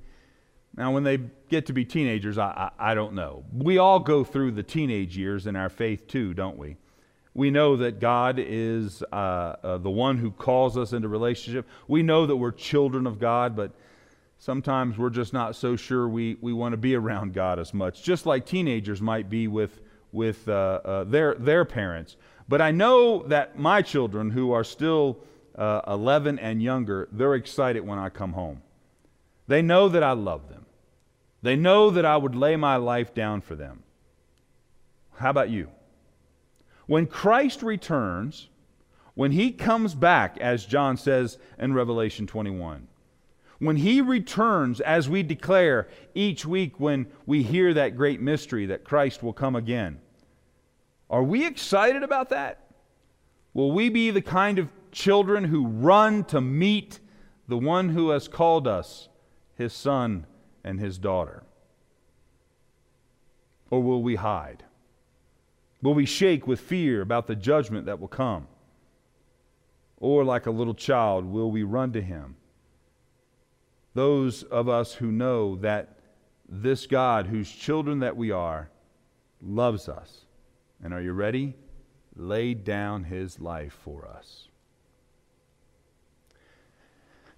Now, 0.78 0.94
when 0.94 1.04
they 1.04 1.18
get 1.50 1.66
to 1.66 1.74
be 1.74 1.84
teenagers, 1.84 2.38
I, 2.38 2.72
I, 2.80 2.92
I, 2.92 2.94
don't 2.94 3.14
know. 3.14 3.44
We 3.52 3.78
all 3.78 4.00
go 4.00 4.24
through 4.24 4.52
the 4.52 4.64
teenage 4.64 5.18
years 5.18 5.48
in 5.48 5.58
our 5.58 5.68
faith, 5.68 6.08
too, 6.08 6.34
don't 6.34 6.58
we? 6.58 6.78
We 7.34 7.52
know 7.52 7.76
that 7.76 8.00
God 8.00 8.38
is 8.40 9.04
uh, 9.12 9.16
uh, 9.16 9.78
the 9.80 9.90
one 9.90 10.18
who 10.18 10.32
calls 10.32 10.78
us 10.78 10.94
into 10.94 11.10
relationship. 11.10 11.68
We 11.90 12.04
know 12.04 12.26
that 12.26 12.38
we're 12.38 12.52
children 12.52 13.06
of 13.06 13.20
God, 13.20 13.54
but 13.54 13.74
sometimes 14.42 14.98
we're 14.98 15.12
just 15.12 15.34
not 15.34 15.56
so 15.56 15.76
sure 15.76 16.10
we, 16.10 16.36
we 16.42 16.52
want 16.52 16.74
to 16.74 16.78
be 16.78 16.96
around 16.96 17.32
God 17.32 17.60
as 17.60 17.76
much, 17.76 18.02
just 18.02 18.26
like 18.26 18.44
teenagers 18.44 19.00
might 19.00 19.30
be 19.30 19.48
with, 19.48 19.82
with 20.12 20.50
uh, 20.50 20.82
uh, 20.84 21.04
their, 21.04 21.36
their 21.36 21.64
parents. 21.64 22.18
But 22.50 22.60
I 22.60 22.72
know 22.72 23.22
that 23.28 23.60
my 23.60 23.84
children, 23.84 24.32
who 24.32 24.52
are 24.52 24.64
still 24.64 25.20
uh, 25.56 25.82
11 25.86 26.40
and 26.40 26.62
younger, 26.62 27.08
they're 27.12 27.36
excited 27.36 27.86
when 27.86 28.00
I 28.00 28.10
come 28.10 28.34
home. 28.34 28.64
They 29.48 29.62
know 29.62 29.88
that 29.90 30.02
I 30.02 30.14
love 30.14 30.50
them, 30.50 30.66
they 31.44 31.56
know 31.56 31.92
that 31.92 32.06
I 32.06 32.18
would 32.18 32.36
lay 32.36 32.56
my 32.56 32.78
life 32.78 33.14
down 33.14 33.42
for 33.42 33.56
them. 33.56 33.84
How 35.18 35.30
about 35.30 35.52
you? 35.52 35.70
When 36.88 37.06
Christ 37.06 37.62
returns, 37.62 38.50
when 39.14 39.34
he 39.34 39.52
comes 39.52 39.94
back, 39.94 40.40
as 40.40 40.66
John 40.66 40.98
says 40.98 41.38
in 41.60 41.76
Revelation 41.76 42.26
21, 42.26 42.88
when 43.62 43.76
he 43.76 44.02
returns, 44.02 44.82
as 44.82 45.08
we 45.08 45.22
declare 45.22 45.88
each 46.16 46.48
week 46.48 46.80
when 46.80 47.06
we 47.28 47.44
hear 47.44 47.76
that 47.76 47.96
great 47.96 48.20
mystery 48.20 48.66
that 48.66 48.84
Christ 48.84 49.22
will 49.22 49.34
come 49.34 49.56
again, 49.56 50.00
are 51.12 51.22
we 51.22 51.46
excited 51.46 52.02
about 52.02 52.30
that? 52.30 52.72
Will 53.54 53.72
we 53.72 53.90
be 53.90 54.10
the 54.10 54.22
kind 54.22 54.58
of 54.58 54.70
children 54.92 55.44
who 55.44 55.68
run 55.68 56.24
to 56.26 56.42
meet 56.42 57.00
the 57.48 57.58
one 57.58 57.90
who 57.90 58.10
has 58.10 58.28
called 58.28 58.68
us 58.68 59.10
his 59.54 59.74
son 59.74 60.26
and 60.64 60.80
his 60.80 60.98
daughter? 60.98 61.44
Or 63.70 63.84
will 63.84 64.02
we 64.02 64.16
hide? 64.16 64.64
Will 65.84 65.94
we 65.94 66.08
shake 66.08 66.48
with 66.48 66.60
fear 66.60 67.00
about 67.00 67.28
the 67.28 67.36
judgment 67.36 67.86
that 67.86 68.00
will 68.00 68.08
come? 68.08 68.48
Or, 69.98 70.24
like 70.24 70.48
a 70.48 70.52
little 70.52 70.74
child, 70.74 71.26
will 71.26 71.52
we 71.52 71.62
run 71.62 71.92
to 71.92 72.02
him 72.02 72.38
those 73.94 74.44
of 74.44 74.70
us 74.70 74.94
who 74.94 75.12
know 75.12 75.56
that 75.58 75.98
this 76.48 76.86
God, 76.86 77.28
whose 77.28 77.52
children 77.52 78.00
that 78.00 78.16
we 78.16 78.32
are, 78.32 78.70
loves 79.42 79.90
us. 79.90 80.26
And 80.84 80.94
are 80.94 81.02
you 81.02 81.14
ready? 81.14 81.56
Laid 82.16 82.64
down 82.64 83.06
his 83.06 83.40
life 83.40 83.78
for 83.84 84.08
us. 84.08 84.48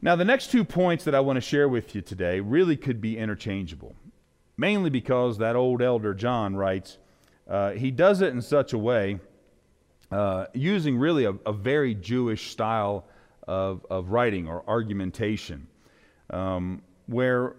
Now, 0.01 0.17
the 0.17 0.25
next 0.25 0.51
two 0.51 0.65
points 0.65 1.05
that 1.05 1.15
I 1.15 1.21
want 1.21 1.37
to 1.37 1.41
share 1.41 1.69
with 1.69 1.95
you 1.95 2.01
today 2.01 2.41
really 2.41 2.75
could 2.75 2.99
be 2.99 3.17
interchangeable, 3.17 3.95
mainly 4.57 4.89
because 4.89 5.37
that 5.37 5.55
old 5.55 5.81
elder 5.81 6.13
John 6.13 6.57
writes, 6.57 6.97
uh, 7.47 7.71
he 7.71 7.89
does 7.89 8.21
it 8.21 8.33
in 8.33 8.41
such 8.41 8.73
a 8.73 8.77
way, 8.77 9.19
uh, 10.11 10.47
using 10.53 10.97
really 10.97 11.23
a, 11.23 11.31
a, 11.45 11.53
very 11.53 11.95
Jewish 11.95 12.51
style 12.51 13.05
of, 13.47 13.85
of 13.89 14.09
writing 14.09 14.47
or 14.47 14.63
argumentation, 14.67 15.67
um, 16.33 16.81
where 17.07 17.55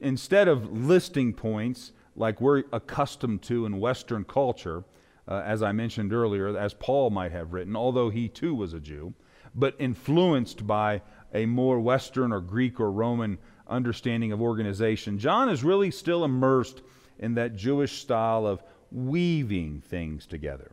instead 0.00 0.48
of 0.48 0.70
listing 0.72 1.32
points 1.32 1.92
like 2.16 2.40
we're 2.40 2.64
accustomed 2.72 3.42
to 3.42 3.64
in 3.66 3.78
Western 3.78 4.24
culture, 4.24 4.84
uh, 5.28 5.42
as 5.44 5.62
I 5.62 5.72
mentioned 5.72 6.12
earlier, 6.12 6.56
as 6.58 6.74
Paul 6.74 7.10
might 7.10 7.32
have 7.32 7.52
written, 7.52 7.76
although 7.76 8.10
he 8.10 8.28
too 8.28 8.54
was 8.54 8.74
a 8.74 8.80
Jew, 8.80 9.14
but 9.54 9.76
influenced 9.78 10.66
by 10.66 11.02
a 11.32 11.46
more 11.46 11.78
Western 11.78 12.32
or 12.32 12.40
Greek 12.40 12.80
or 12.80 12.90
Roman 12.90 13.38
understanding 13.68 14.32
of 14.32 14.40
organization. 14.40 15.18
John 15.18 15.48
is 15.48 15.62
really 15.62 15.90
still 15.90 16.24
immersed 16.24 16.82
in 17.18 17.34
that 17.34 17.54
Jewish 17.54 18.00
style 18.00 18.46
of 18.46 18.62
weaving 18.90 19.82
things 19.82 20.26
together. 20.26 20.72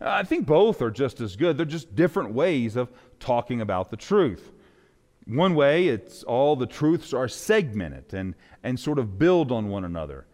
I 0.00 0.22
think 0.22 0.46
both 0.46 0.80
are 0.80 0.90
just 0.90 1.20
as 1.20 1.36
good. 1.36 1.58
They're 1.58 1.66
just 1.66 1.94
different 1.94 2.32
ways 2.32 2.76
of 2.76 2.90
talking 3.18 3.60
about 3.60 3.90
the 3.90 3.96
truth. 3.96 4.52
One 5.30 5.54
way, 5.54 5.86
it's 5.86 6.24
all 6.24 6.56
the 6.56 6.66
truths 6.66 7.12
are 7.12 7.28
segmented 7.28 8.12
and, 8.12 8.34
and 8.64 8.78
sort 8.80 8.98
of 8.98 9.16
build 9.16 9.52
on 9.52 9.68
one 9.68 9.84
another. 9.84 10.26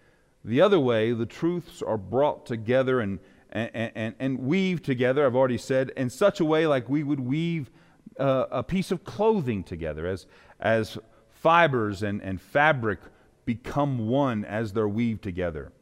The 0.43 0.63
other 0.63 0.81
way, 0.81 1.13
the 1.13 1.27
truths 1.27 1.83
are 1.83 1.99
brought 1.99 2.47
together 2.47 3.01
and, 3.01 3.19
and, 3.53 3.93
and, 3.95 4.15
and 4.19 4.39
weave 4.39 4.83
together, 4.83 5.27
I've 5.27 5.37
already 5.37 5.59
said, 5.59 5.91
in 5.99 6.09
such 6.09 6.41
a 6.41 6.47
way 6.47 6.67
like 6.67 6.89
we 6.89 7.03
would 7.03 7.21
weave 7.21 7.71
uh, 8.19 8.47
a 8.51 8.63
piece 8.63 8.91
of 8.91 9.05
clothing 9.05 9.65
together, 9.65 10.07
as, 10.07 10.27
as 10.61 10.97
fibers 11.31 12.03
and, 12.03 12.23
and 12.23 12.41
fabric 12.41 13.01
become 13.45 14.09
one 14.09 14.47
as 14.47 14.73
they're 14.73 14.89
weaved 14.89 15.23
together. 15.23 15.73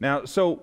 Now, 0.00 0.26
so 0.26 0.60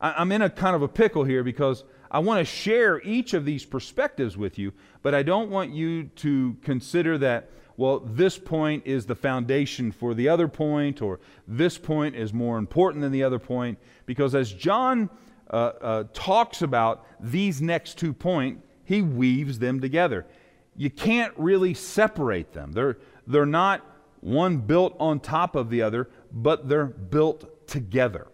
I'm 0.00 0.30
in 0.30 0.42
a 0.42 0.50
kind 0.50 0.76
of 0.76 0.82
a 0.82 0.88
pickle 0.88 1.24
here 1.24 1.42
because 1.42 1.82
I 2.12 2.18
want 2.18 2.40
to 2.40 2.44
share 2.44 3.00
each 3.00 3.32
of 3.32 3.46
these 3.46 3.64
perspectives 3.64 4.36
with 4.36 4.58
you, 4.58 4.74
but 5.02 5.14
I 5.14 5.22
don't 5.22 5.50
want 5.50 5.72
you 5.72 6.04
to 6.16 6.54
consider 6.62 7.16
that, 7.18 7.48
well, 7.78 8.00
this 8.00 8.36
point 8.36 8.86
is 8.86 9.06
the 9.06 9.14
foundation 9.14 9.90
for 9.90 10.12
the 10.12 10.28
other 10.28 10.46
point, 10.46 11.00
or 11.00 11.20
this 11.48 11.78
point 11.78 12.14
is 12.14 12.34
more 12.34 12.58
important 12.58 13.00
than 13.00 13.12
the 13.12 13.22
other 13.22 13.38
point, 13.38 13.78
because 14.04 14.34
as 14.34 14.52
John 14.52 15.08
uh, 15.50 15.56
uh, 15.56 16.04
talks 16.12 16.60
about 16.60 17.06
these 17.18 17.62
next 17.62 17.96
two 17.96 18.12
points, 18.12 18.62
he 18.84 19.00
weaves 19.00 19.58
them 19.58 19.80
together. 19.80 20.26
You 20.76 20.90
can't 20.90 21.32
really 21.38 21.72
separate 21.72 22.52
them. 22.52 22.72
They're, 22.72 22.98
they're 23.26 23.46
not 23.46 23.86
one 24.20 24.58
built 24.58 24.94
on 25.00 25.18
top 25.18 25.56
of 25.56 25.70
the 25.70 25.80
other, 25.80 26.10
but 26.30 26.68
they're 26.68 26.84
built 26.84 27.66
together. 27.66 28.28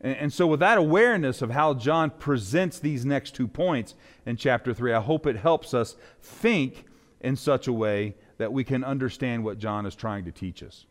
And, 0.00 0.16
and 0.16 0.32
so, 0.32 0.46
with 0.46 0.60
that 0.60 0.78
awareness 0.78 1.42
of 1.42 1.50
how 1.50 1.74
John 1.74 2.10
presents 2.10 2.78
these 2.78 3.04
next 3.04 3.34
two 3.34 3.48
points 3.48 3.94
in 4.26 4.36
chapter 4.36 4.72
3, 4.72 4.92
I 4.92 5.00
hope 5.00 5.26
it 5.26 5.36
helps 5.36 5.74
us 5.74 5.96
think 6.20 6.86
in 7.20 7.36
such 7.36 7.66
a 7.66 7.72
way 7.72 8.16
that 8.38 8.52
we 8.52 8.64
can 8.64 8.82
understand 8.82 9.44
what 9.44 9.58
John 9.58 9.84
is 9.84 9.94
trying 9.94 10.24
to 10.24 10.32
teach 10.32 10.62
us. 10.62 10.86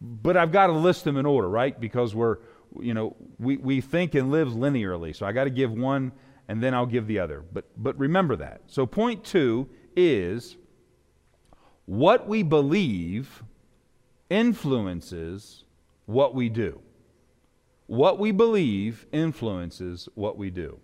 But 0.00 0.36
I've 0.36 0.52
got 0.52 0.68
to 0.68 0.72
list 0.72 1.04
them 1.04 1.18
in 1.18 1.26
order, 1.26 1.48
right? 1.48 1.78
Because 1.78 2.14
we're, 2.14 2.38
you 2.80 2.94
know, 2.94 3.16
we, 3.38 3.58
we 3.58 3.82
think 3.82 4.14
and 4.14 4.30
live 4.30 4.48
linearly. 4.48 5.14
So 5.14 5.26
I 5.26 5.32
got 5.32 5.44
to 5.44 5.50
give 5.50 5.70
one 5.70 6.12
and 6.48 6.62
then 6.62 6.74
I'll 6.74 6.86
give 6.86 7.06
the 7.06 7.18
other. 7.18 7.44
But, 7.52 7.66
but 7.76 7.98
remember 7.98 8.34
that. 8.36 8.62
So, 8.66 8.86
point 8.86 9.22
two 9.22 9.68
is 9.94 10.56
what 11.86 12.26
we 12.26 12.42
believe 12.42 13.44
influences 14.30 15.64
what 16.06 16.34
we 16.34 16.48
do. 16.48 16.80
What 17.90 18.20
we 18.20 18.30
believe 18.30 19.04
influences 19.10 20.08
what 20.14 20.38
we 20.38 20.48
do. 20.48 20.78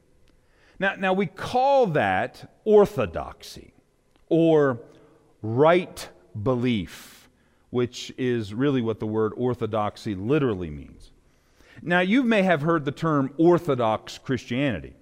Now, 0.81 0.97
now 0.97 1.13
we 1.13 1.27
call 1.27 1.87
that 1.87 2.51
orthodoxy 2.65 3.75
or 4.29 4.81
right 5.41 6.09
belief, 6.43 7.29
which 7.71 8.13
is 8.19 8.53
really 8.53 8.83
what 8.83 8.99
the 8.99 9.07
word 9.07 9.35
orthodoxy 9.37 10.17
literally 10.17 10.69
means. 10.69 11.13
Now, 11.81 12.01
you 12.01 12.25
may 12.25 12.43
have 12.43 12.63
heard 12.63 12.85
the 12.85 12.91
term 12.91 13.33
Orthodox 13.37 14.19
Christianity. 14.19 14.95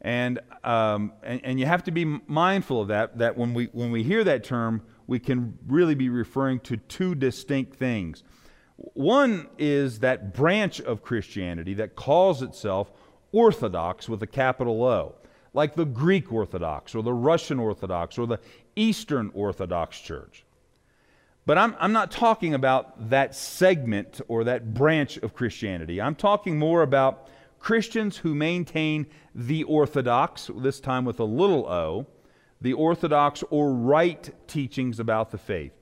And, 0.00 0.40
um, 0.64 1.12
and, 1.22 1.40
and, 1.44 1.60
you 1.60 1.66
have 1.66 1.84
to 1.84 1.92
be 1.92 2.06
mindful 2.26 2.82
of 2.82 2.88
that, 2.88 3.18
that 3.18 3.38
when 3.38 3.54
we, 3.54 3.66
when 3.66 3.92
we 3.92 4.02
hear 4.02 4.24
that 4.24 4.42
term, 4.42 4.82
we 5.06 5.20
can 5.20 5.56
really 5.68 5.94
be 5.94 6.08
referring 6.08 6.58
to 6.60 6.76
two 6.76 7.14
distinct 7.14 7.76
things. 7.76 8.24
One 8.94 9.48
is 9.58 9.98
that 9.98 10.32
branch 10.32 10.80
of 10.80 11.02
Christianity 11.02 11.74
that 11.74 11.96
calls 11.96 12.40
itself 12.40 12.90
Orthodox 13.30 14.08
with 14.08 14.22
a 14.22 14.26
capital 14.26 14.82
O, 14.82 15.14
like 15.52 15.74
the 15.74 15.84
Greek 15.84 16.32
Orthodox 16.32 16.94
or 16.94 17.02
the 17.02 17.12
Russian 17.12 17.58
Orthodox 17.58 18.16
or 18.16 18.26
the 18.26 18.40
Eastern 18.74 19.30
Orthodox 19.34 20.00
Church. 20.00 20.44
But 21.44 21.58
I'm, 21.58 21.76
I'm 21.78 21.92
not 21.92 22.10
talking 22.10 22.54
about 22.54 23.10
that 23.10 23.34
segment 23.34 24.20
or 24.28 24.44
that 24.44 24.72
branch 24.72 25.18
of 25.18 25.34
Christianity. 25.34 26.00
I'm 26.00 26.14
talking 26.14 26.58
more 26.58 26.82
about 26.82 27.28
Christians 27.58 28.16
who 28.16 28.34
maintain 28.34 29.06
the 29.34 29.64
orthodox, 29.64 30.50
this 30.56 30.80
time 30.80 31.04
with 31.04 31.20
a 31.20 31.24
little 31.24 31.66
o, 31.66 32.06
the 32.60 32.72
orthodox 32.72 33.44
or 33.50 33.72
right 33.72 34.30
teachings 34.46 34.98
about 34.98 35.30
the 35.30 35.38
faith. 35.38 35.72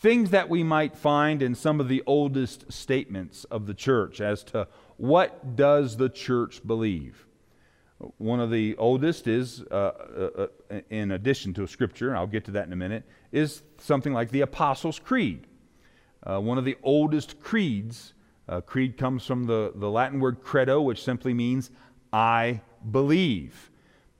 Things 0.00 0.30
that 0.30 0.48
we 0.48 0.62
might 0.62 0.96
find 0.96 1.42
in 1.42 1.54
some 1.54 1.78
of 1.78 1.88
the 1.88 2.02
oldest 2.06 2.72
statements 2.72 3.44
of 3.44 3.66
the 3.66 3.74
church 3.74 4.22
as 4.22 4.42
to 4.44 4.66
what 4.96 5.56
does 5.56 5.98
the 5.98 6.08
church 6.08 6.66
believe. 6.66 7.26
One 8.16 8.40
of 8.40 8.50
the 8.50 8.74
oldest 8.78 9.26
is, 9.26 9.62
uh, 9.70 9.74
uh, 9.74 10.46
uh 10.70 10.80
in 10.88 11.10
addition 11.10 11.52
to 11.52 11.66
Scripture, 11.66 12.16
I'll 12.16 12.26
get 12.26 12.46
to 12.46 12.50
that 12.52 12.66
in 12.66 12.72
a 12.72 12.76
minute, 12.76 13.04
is 13.30 13.62
something 13.76 14.14
like 14.14 14.30
the 14.30 14.40
Apostles' 14.40 14.98
Creed. 14.98 15.46
Uh, 16.22 16.40
one 16.40 16.56
of 16.56 16.64
the 16.64 16.78
oldest 16.82 17.38
creeds 17.38 18.14
uh, 18.48 18.62
creed 18.62 18.96
comes 18.96 19.26
from 19.26 19.44
the, 19.44 19.72
the 19.74 19.90
Latin 19.90 20.18
word 20.18 20.42
credo, 20.42 20.80
which 20.80 21.04
simply 21.04 21.34
means 21.34 21.70
I 22.10 22.62
believe. 22.90 23.70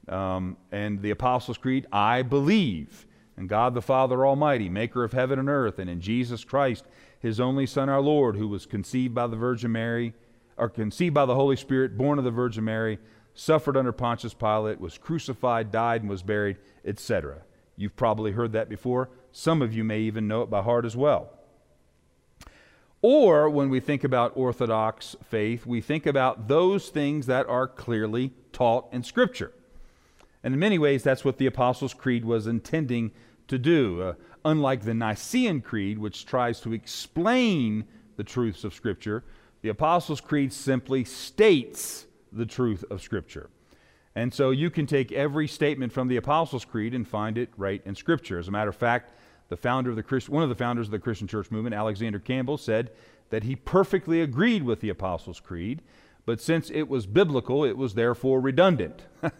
Um, 0.09 0.59
and 0.71 1.01
the 1.01 1.11
Apostles' 1.11 1.57
Creed, 1.57 1.87
I 1.91 2.21
believe 2.21 3.07
in 3.41 3.47
God 3.47 3.75
the 3.75 3.83
Father 3.83 4.27
Almighty, 4.27 4.69
maker 4.69 5.03
of 5.03 5.13
heaven 5.13 5.39
and 5.39 5.49
earth, 5.49 5.79
and 5.79 5.89
in 5.89 6.01
Jesus 6.01 6.45
Christ, 6.45 6.85
his 7.19 7.41
only 7.41 7.67
Son, 7.67 7.89
our 7.89 8.01
Lord, 8.01 8.37
who 8.37 8.47
was 8.47 8.67
conceived 8.67 9.15
by 9.15 9.27
the 9.27 9.37
Virgin 9.37 9.73
Mary, 9.73 10.13
or 10.59 10.69
conceived 10.69 11.15
by 11.15 11.25
the 11.25 11.35
Holy 11.35 11.57
Spirit, 11.57 11.97
born 11.97 12.19
of 12.19 12.25
the 12.25 12.31
Virgin 12.31 12.65
Mary, 12.65 12.99
suffered 13.35 13.77
under 13.79 13.93
Pontius 13.93 14.35
Pilate, 14.35 14.79
was 14.79 14.99
crucified, 14.99 15.73
died, 15.73 16.03
and 16.03 16.11
was 16.11 16.23
buried, 16.23 16.59
etc. 16.85 17.39
You've 17.77 17.97
probably 17.97 18.33
heard 18.33 18.53
that 18.53 18.69
before. 18.69 19.09
Some 19.33 19.63
of 19.63 19.75
you 19.75 19.85
may 19.85 20.01
even 20.01 20.29
know 20.29 20.43
it 20.43 20.51
by 20.51 20.61
heart 20.61 20.85
as 20.85 20.97
well. 20.97 21.31
Or 23.01 23.49
when 23.49 23.71
we 23.71 23.81
think 23.81 24.05
about 24.05 24.37
Orthodox 24.37 25.17
faith, 25.25 25.65
we 25.65 25.81
think 25.81 26.05
about 26.05 26.49
those 26.49 26.91
things 26.91 27.25
that 27.27 27.49
are 27.49 27.67
clearly 27.67 28.35
taught 28.53 28.93
in 28.93 29.03
Scripture. 29.03 29.53
And 30.43 30.55
in 30.55 30.61
many 30.61 30.79
ways, 30.79 31.03
that's 31.03 31.25
what 31.25 31.39
the 31.39 31.47
Apostles' 31.47 31.95
Creed 31.95 32.25
was 32.25 32.47
intending 32.47 33.13
to 33.51 33.59
do. 33.59 34.03
Uh, 34.03 34.15
unlike 34.45 34.83
the 34.83 34.95
Nicene 34.95 35.61
Creed, 35.61 35.99
which 35.99 36.27
tries 36.27 36.61
to 36.61 36.73
explain 36.73 37.85
the 38.17 38.25
truths 38.25 38.65
of 38.65 38.75
Scripture, 38.75 39.23
the 39.63 39.69
Apostles' 39.69 40.21
Creed 40.21 40.53
simply 40.53 41.05
states 41.05 42.07
the 42.33 42.47
truth 42.47 42.85
of 42.91 43.03
Scripture. 43.03 43.51
And 44.15 44.33
so 44.33 44.51
you 44.51 44.71
can 44.71 44.87
take 44.87 45.13
every 45.13 45.47
statement 45.47 45.93
from 45.93 46.09
the 46.09 46.17
Apostles' 46.17 46.65
Creed 46.65 46.95
and 46.95 47.07
find 47.07 47.39
it 47.39 47.51
right 47.57 47.83
in 47.85 47.95
Scripture. 47.95 48.39
As 48.39 48.49
a 48.49 48.51
matter 48.51 48.71
of 48.71 48.77
fact, 48.77 49.13
the 49.49 49.57
founder 49.57 49.91
of 49.91 49.97
the 49.97 50.03
Christ, 50.03 50.29
one 50.29 50.43
of 50.43 50.49
the 50.49 50.55
founders 50.55 50.87
of 50.87 50.93
the 50.93 50.99
Christian 50.99 51.29
church 51.29 51.51
movement, 51.51 51.75
Alexander 51.75 52.19
Campbell, 52.19 52.57
said 52.57 52.91
that 53.31 53.45
he 53.45 53.57
perfectly 53.57 54.23
agreed 54.23 54.63
with 54.63 54.81
the 54.81 54.89
Apostles' 54.89 55.41
Creed, 55.41 55.83
but 56.31 56.41
since 56.41 56.71
it 56.71 56.89
was 56.89 57.07
biblical, 57.07 57.65
it 57.65 57.77
was 57.77 57.95
therefore 57.95 58.41
redundant. 58.41 59.03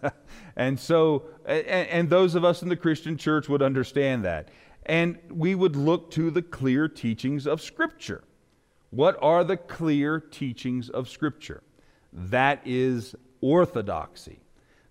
and 0.57 0.77
so, 0.77 1.23
and, 1.45 1.65
and 1.65 2.09
those 2.09 2.35
of 2.35 2.43
us 2.43 2.61
in 2.61 2.67
the 2.67 2.75
Christian 2.75 3.15
church 3.15 3.47
would 3.47 3.61
understand 3.61 4.25
that. 4.25 4.49
And 4.85 5.17
we 5.29 5.55
would 5.55 5.77
look 5.77 6.11
to 6.11 6.29
the 6.29 6.41
clear 6.41 6.89
teachings 6.89 7.47
of 7.47 7.61
Scripture. 7.61 8.25
What 8.89 9.17
are 9.21 9.45
the 9.45 9.55
clear 9.55 10.19
teachings 10.19 10.89
of 10.89 11.07
Scripture? 11.07 11.63
That 12.11 12.61
is 12.65 13.15
orthodoxy. 13.39 14.41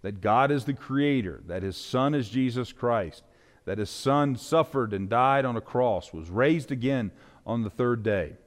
That 0.00 0.22
God 0.22 0.50
is 0.50 0.64
the 0.64 0.72
creator, 0.72 1.42
that 1.48 1.62
his 1.62 1.76
Son 1.76 2.14
is 2.14 2.30
Jesus 2.30 2.72
Christ, 2.72 3.24
that 3.66 3.76
his 3.76 3.90
son 3.90 4.36
suffered 4.36 4.94
and 4.94 5.10
died 5.10 5.44
on 5.44 5.54
a 5.54 5.60
cross, 5.60 6.14
was 6.14 6.30
raised 6.30 6.72
again 6.72 7.10
on 7.44 7.62
the 7.62 7.68
third 7.68 8.02
day. 8.02 8.38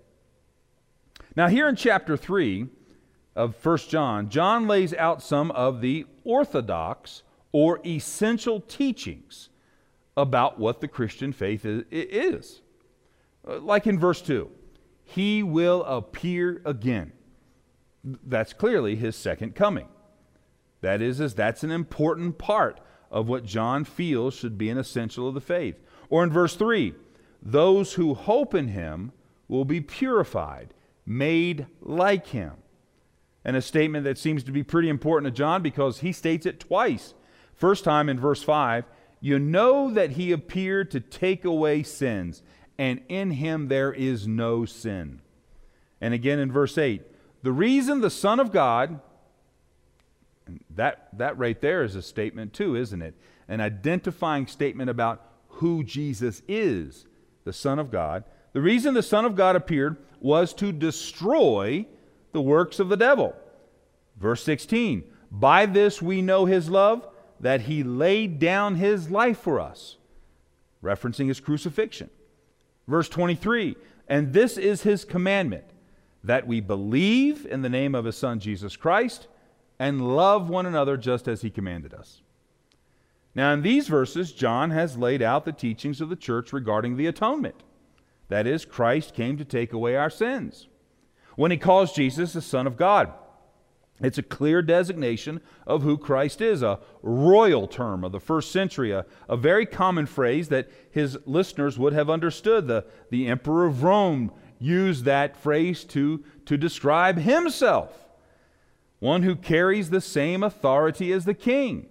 Now, 1.35 1.49
here 1.49 1.69
in 1.69 1.75
chapter 1.75 2.17
3 2.17 2.67
of 3.35 3.55
1 3.63 3.77
John, 3.89 4.29
John 4.29 4.67
lays 4.67 4.93
out 4.93 5.21
some 5.21 5.51
of 5.51 5.81
the 5.81 6.05
orthodox 6.23 7.23
or 7.51 7.79
essential 7.85 8.59
teachings 8.59 9.49
about 10.15 10.59
what 10.59 10.81
the 10.81 10.87
Christian 10.87 11.33
faith 11.33 11.61
is. 11.65 12.61
Uh, 13.47 13.59
like 13.59 13.87
in 13.87 13.99
verse 13.99 14.21
2, 14.21 14.49
he 15.03 15.43
will 15.43 15.83
appear 15.83 16.61
again. 16.65 17.11
That's 18.03 18.53
clearly 18.53 18.95
his 18.95 19.15
second 19.15 19.55
coming. 19.55 19.87
That 20.81 21.01
is, 21.01 21.19
is 21.19 21.33
that's 21.33 21.63
an 21.63 21.71
important 21.71 22.37
part 22.37 22.79
of 23.09 23.27
what 23.27 23.45
John 23.45 23.85
feels 23.85 24.33
should 24.33 24.57
be 24.57 24.69
an 24.69 24.77
essential 24.77 25.27
of 25.27 25.33
the 25.33 25.41
faith. 25.41 25.79
Or 26.09 26.23
in 26.23 26.29
verse 26.29 26.55
3, 26.55 26.93
those 27.41 27.93
who 27.93 28.13
hope 28.13 28.53
in 28.53 28.69
him 28.69 29.11
will 29.47 29.65
be 29.65 29.81
purified, 29.81 30.73
made 31.05 31.67
like 31.81 32.27
him. 32.27 32.53
And 33.45 33.57
a 33.57 33.61
statement 33.61 34.05
that 34.05 34.17
seems 34.17 34.43
to 34.43 34.51
be 34.51 34.63
pretty 34.63 34.89
important 34.89 35.33
to 35.33 35.37
John 35.37 35.61
because 35.61 35.99
he 35.99 36.11
states 36.11 36.45
it 36.45 36.59
twice. 36.59 37.13
First 37.53 37.83
time 37.83 38.09
in 38.09 38.19
verse 38.19 38.41
5, 38.41 38.85
you 39.19 39.39
know 39.39 39.89
that 39.93 40.11
he 40.11 40.31
appeared 40.31 40.91
to 40.91 40.99
take 40.99 41.45
away 41.45 41.83
sins, 41.83 42.41
and 42.77 43.01
in 43.07 43.31
him 43.31 43.67
there 43.67 43.93
is 43.93 44.27
no 44.27 44.65
sin. 44.65 45.21
And 46.01 46.13
again 46.13 46.39
in 46.39 46.51
verse 46.51 46.77
8, 46.77 47.01
the 47.41 47.51
reason 47.51 48.01
the 48.01 48.09
Son 48.09 48.39
of 48.39 48.51
God, 48.51 48.99
that, 50.69 51.07
that 51.13 51.37
right 51.37 51.59
there 51.61 51.83
is 51.83 51.95
a 51.95 52.01
statement 52.01 52.53
too, 52.53 52.75
isn't 52.75 53.01
it? 53.01 53.15
An 53.47 53.61
identifying 53.61 54.47
statement 54.47 54.89
about 54.89 55.25
who 55.47 55.83
Jesus 55.83 56.41
is, 56.47 57.05
the 57.43 57.53
Son 57.53 57.79
of 57.79 57.91
God. 57.91 58.23
The 58.53 58.61
reason 58.61 58.93
the 58.93 59.03
Son 59.03 59.25
of 59.25 59.35
God 59.35 59.55
appeared 59.55 59.97
was 60.19 60.53
to 60.55 60.71
destroy 60.71 61.85
the 62.33 62.41
works 62.41 62.79
of 62.79 62.89
the 62.89 62.97
devil. 62.97 63.35
Verse 64.17 64.43
16 64.43 65.03
By 65.31 65.65
this 65.65 66.01
we 66.01 66.21
know 66.21 66.45
his 66.45 66.69
love, 66.69 67.07
that 67.39 67.61
he 67.61 67.83
laid 67.83 68.39
down 68.39 68.75
his 68.75 69.09
life 69.09 69.39
for 69.39 69.59
us, 69.59 69.97
referencing 70.83 71.27
his 71.27 71.39
crucifixion. 71.39 72.09
Verse 72.87 73.09
23 73.09 73.75
And 74.07 74.33
this 74.33 74.57
is 74.57 74.83
his 74.83 75.05
commandment, 75.05 75.65
that 76.23 76.47
we 76.47 76.59
believe 76.59 77.45
in 77.45 77.61
the 77.61 77.69
name 77.69 77.95
of 77.95 78.05
his 78.05 78.17
Son 78.17 78.39
Jesus 78.39 78.75
Christ 78.75 79.27
and 79.79 80.15
love 80.15 80.49
one 80.49 80.65
another 80.65 80.97
just 80.97 81.27
as 81.27 81.41
he 81.41 81.49
commanded 81.49 81.93
us. 81.93 82.21
Now, 83.35 83.51
in 83.51 83.63
these 83.63 83.87
verses, 83.87 84.31
John 84.31 84.69
has 84.71 84.97
laid 84.97 85.21
out 85.21 85.43
the 85.43 85.51
teachings 85.51 86.01
of 86.01 86.09
the 86.09 86.15
church 86.15 86.53
regarding 86.53 86.95
the 86.97 87.07
atonement. 87.07 87.63
That 88.29 88.45
is, 88.45 88.63
Christ 88.63 89.15
came 89.15 89.37
to 89.37 89.45
take 89.45 89.73
away 89.73 89.95
our 89.95 90.09
sins. 90.09 90.67
When 91.35 91.51
he 91.51 91.57
calls 91.57 91.93
Jesus 91.93 92.33
the 92.33 92.41
Son 92.41 92.67
of 92.67 92.77
God, 92.77 93.11
it's 94.01 94.17
a 94.17 94.23
clear 94.23 94.61
designation 94.61 95.39
of 95.65 95.83
who 95.83 95.97
Christ 95.97 96.41
is, 96.41 96.61
a 96.61 96.79
royal 97.01 97.67
term 97.67 98.03
of 98.03 98.11
the 98.11 98.19
first 98.19 98.51
century, 98.51 98.91
a, 98.91 99.05
a 99.29 99.37
very 99.37 99.65
common 99.65 100.05
phrase 100.07 100.49
that 100.49 100.69
his 100.91 101.17
listeners 101.25 101.77
would 101.79 101.93
have 101.93 102.09
understood. 102.09 102.67
The, 102.67 102.85
the 103.11 103.27
Emperor 103.27 103.65
of 103.65 103.83
Rome 103.83 104.31
used 104.59 105.05
that 105.05 105.37
phrase 105.37 105.83
to, 105.85 106.23
to 106.45 106.57
describe 106.57 107.17
himself, 107.17 107.91
one 108.99 109.23
who 109.23 109.35
carries 109.35 109.89
the 109.89 110.01
same 110.01 110.43
authority 110.43 111.11
as 111.11 111.25
the 111.25 111.33
king. 111.33 111.87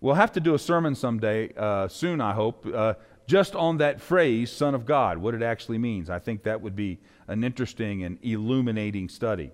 We'll 0.00 0.14
have 0.14 0.32
to 0.32 0.40
do 0.40 0.54
a 0.54 0.58
sermon 0.58 0.94
someday, 0.94 1.52
uh, 1.56 1.88
soon, 1.88 2.20
I 2.20 2.34
hope, 2.34 2.66
uh, 2.66 2.94
just 3.26 3.54
on 3.54 3.78
that 3.78 4.00
phrase, 4.00 4.50
Son 4.50 4.74
of 4.74 4.84
God, 4.84 5.18
what 5.18 5.34
it 5.34 5.42
actually 5.42 5.78
means. 5.78 6.10
I 6.10 6.18
think 6.18 6.42
that 6.42 6.60
would 6.60 6.76
be 6.76 6.98
an 7.26 7.42
interesting 7.42 8.04
and 8.04 8.18
illuminating 8.22 9.08
study. 9.08 9.50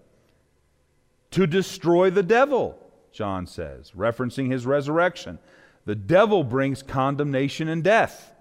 To 1.32 1.46
destroy 1.46 2.10
the 2.10 2.22
devil, 2.22 2.78
John 3.12 3.46
says, 3.46 3.92
referencing 3.96 4.50
his 4.50 4.66
resurrection. 4.66 5.38
The 5.84 5.94
devil 5.94 6.44
brings 6.44 6.82
condemnation 6.82 7.68
and 7.68 7.84
death. 7.84 8.32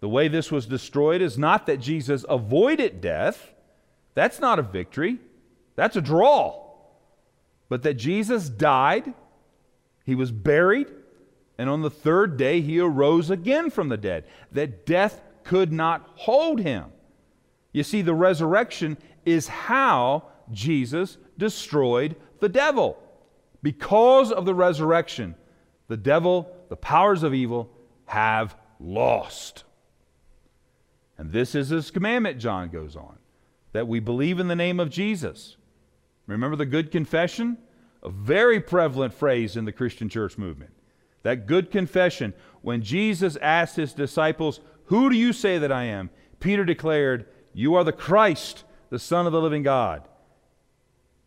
The 0.00 0.08
way 0.08 0.28
this 0.28 0.50
was 0.50 0.66
destroyed 0.66 1.20
is 1.20 1.36
not 1.36 1.66
that 1.66 1.80
Jesus 1.80 2.24
avoided 2.28 3.00
death. 3.00 3.52
That's 4.14 4.40
not 4.40 4.58
a 4.58 4.62
victory. 4.62 5.18
That's 5.76 5.96
a 5.96 6.00
draw. 6.00 6.66
But 7.68 7.82
that 7.82 7.94
Jesus 7.94 8.48
died, 8.48 9.12
he 10.04 10.14
was 10.14 10.32
buried, 10.32 10.88
and 11.60 11.68
on 11.68 11.82
the 11.82 11.90
third 11.90 12.38
day 12.38 12.62
he 12.62 12.80
arose 12.80 13.28
again 13.28 13.68
from 13.68 13.90
the 13.90 13.98
dead, 13.98 14.24
that 14.50 14.86
death 14.86 15.20
could 15.44 15.70
not 15.70 16.08
hold 16.14 16.58
him. 16.58 16.86
You 17.70 17.82
see, 17.82 18.00
the 18.00 18.14
resurrection 18.14 18.96
is 19.26 19.46
how 19.46 20.24
Jesus 20.50 21.18
destroyed 21.36 22.16
the 22.38 22.48
devil. 22.48 22.98
Because 23.62 24.32
of 24.32 24.46
the 24.46 24.54
resurrection, 24.54 25.34
the 25.88 25.98
devil, 25.98 26.50
the 26.70 26.76
powers 26.76 27.22
of 27.22 27.34
evil, 27.34 27.70
have 28.06 28.56
lost. 28.78 29.64
And 31.18 31.30
this 31.30 31.54
is 31.54 31.68
his 31.68 31.90
commandment, 31.90 32.38
John 32.38 32.70
goes 32.70 32.96
on, 32.96 33.18
that 33.72 33.86
we 33.86 34.00
believe 34.00 34.40
in 34.40 34.48
the 34.48 34.56
name 34.56 34.80
of 34.80 34.88
Jesus. 34.88 35.58
Remember 36.26 36.56
the 36.56 36.64
good 36.64 36.90
confession? 36.90 37.58
A 38.02 38.08
very 38.08 38.60
prevalent 38.60 39.12
phrase 39.12 39.58
in 39.58 39.66
the 39.66 39.72
Christian 39.72 40.08
church 40.08 40.38
movement. 40.38 40.72
That 41.22 41.46
good 41.46 41.70
confession, 41.70 42.34
when 42.62 42.82
Jesus 42.82 43.36
asked 43.36 43.76
his 43.76 43.92
disciples, 43.92 44.60
Who 44.86 45.10
do 45.10 45.16
you 45.16 45.32
say 45.32 45.58
that 45.58 45.72
I 45.72 45.84
am? 45.84 46.10
Peter 46.38 46.64
declared, 46.64 47.26
You 47.52 47.74
are 47.74 47.84
the 47.84 47.92
Christ, 47.92 48.64
the 48.88 48.98
Son 48.98 49.26
of 49.26 49.32
the 49.32 49.40
living 49.40 49.62
God. 49.62 50.08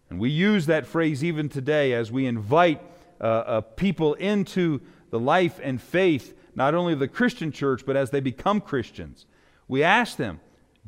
And 0.10 0.20
we 0.20 0.30
use 0.30 0.66
that 0.66 0.86
phrase 0.86 1.24
even 1.24 1.50
today 1.50 1.94
as 1.94 2.12
we 2.12 2.26
invite 2.26 2.82
uh, 3.22 3.24
uh, 3.24 3.62
people 3.62 4.16
into 4.16 4.82
the 5.10 5.20
life 5.20 5.60
and 5.62 5.82
faith, 5.82 6.38
not 6.56 6.76
only 6.76 6.94
of 6.94 7.00
the 7.00 7.08
Christian 7.08 7.52
church, 7.52 7.86
but 7.86 7.96
as 7.96 8.10
they 8.10 8.20
become 8.20 8.62
Christians. 8.62 9.26
We 9.68 9.84
ask 9.84 10.18
them, 10.18 10.40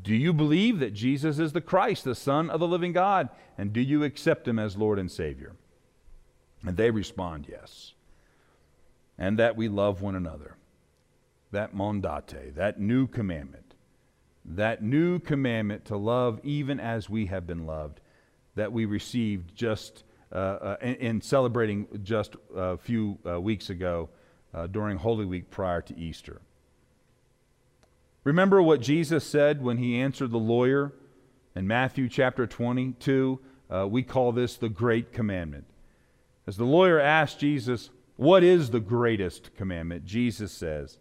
Do 0.02 0.16
you 0.16 0.34
believe 0.34 0.80
that 0.80 0.94
Jesus 0.94 1.40
is 1.40 1.54
the 1.54 1.62
Christ, 1.62 2.04
the 2.04 2.16
Son 2.16 2.50
of 2.50 2.60
the 2.60 2.68
living 2.68 2.92
God? 2.92 3.30
And 3.58 3.72
do 3.72 3.82
you 3.82 4.04
accept 4.04 4.48
him 4.48 4.60
as 4.60 4.76
Lord 4.76 5.00
and 5.00 5.12
Savior? 5.12 5.56
And 6.64 6.76
they 6.76 6.92
respond, 6.92 7.48
Yes 7.50 7.95
and 9.18 9.40
that 9.40 9.56
we 9.56 9.68
love 9.68 10.02
one 10.02 10.16
another. 10.16 10.56
That 11.52 11.76
mandate, 11.76 12.56
that 12.56 12.80
new 12.80 13.08
commandment, 13.08 13.76
that 14.44 14.84
new 14.84 15.20
commandment 15.20 15.86
to 15.86 15.98
love 15.98 16.40
even 16.44 16.80
as 16.80 17.10
we 17.10 17.28
have 17.28 17.48
been 17.48 17.66
loved, 17.66 18.02
that 18.56 18.72
we 18.72 18.86
received 18.86 19.56
just 19.56 20.04
uh, 20.32 20.36
uh, 20.36 20.78
in, 20.82 20.96
in, 20.96 21.22
celebrating 21.22 21.88
just 22.04 22.36
a 22.56 22.78
few 22.78 23.18
uh, 23.26 23.40
weeks 23.40 23.70
ago 23.70 24.10
uh, 24.54 24.68
during 24.68 24.98
Holy 24.98 25.26
Week 25.26 25.50
prior 25.50 25.82
to 25.82 25.98
Easter. 25.98 26.42
Remember 28.24 28.62
what 28.62 28.82
Jesus 28.82 29.24
said 29.24 29.62
when 29.62 29.78
he 29.78 30.00
answered 30.00 30.32
the 30.32 30.38
lawyer 30.38 30.94
in 31.56 31.68
Matthew 31.68 32.10
chapter 32.10 32.48
22? 32.48 33.40
Uh, 33.70 33.88
we 33.88 34.04
call 34.04 34.32
this 34.32 34.58
the 34.58 34.68
Great 34.68 35.14
Commandment. 35.14 35.66
As 36.48 36.58
the 36.58 36.66
lawyer 36.66 37.00
asked 37.00 37.40
Jesus, 37.40 37.92
what 38.18 38.44
is 38.44 38.70
the 38.70 38.80
greatest 38.80 39.56
commandment? 39.56 40.06
Jesus 40.06 40.52
says, 40.52 41.00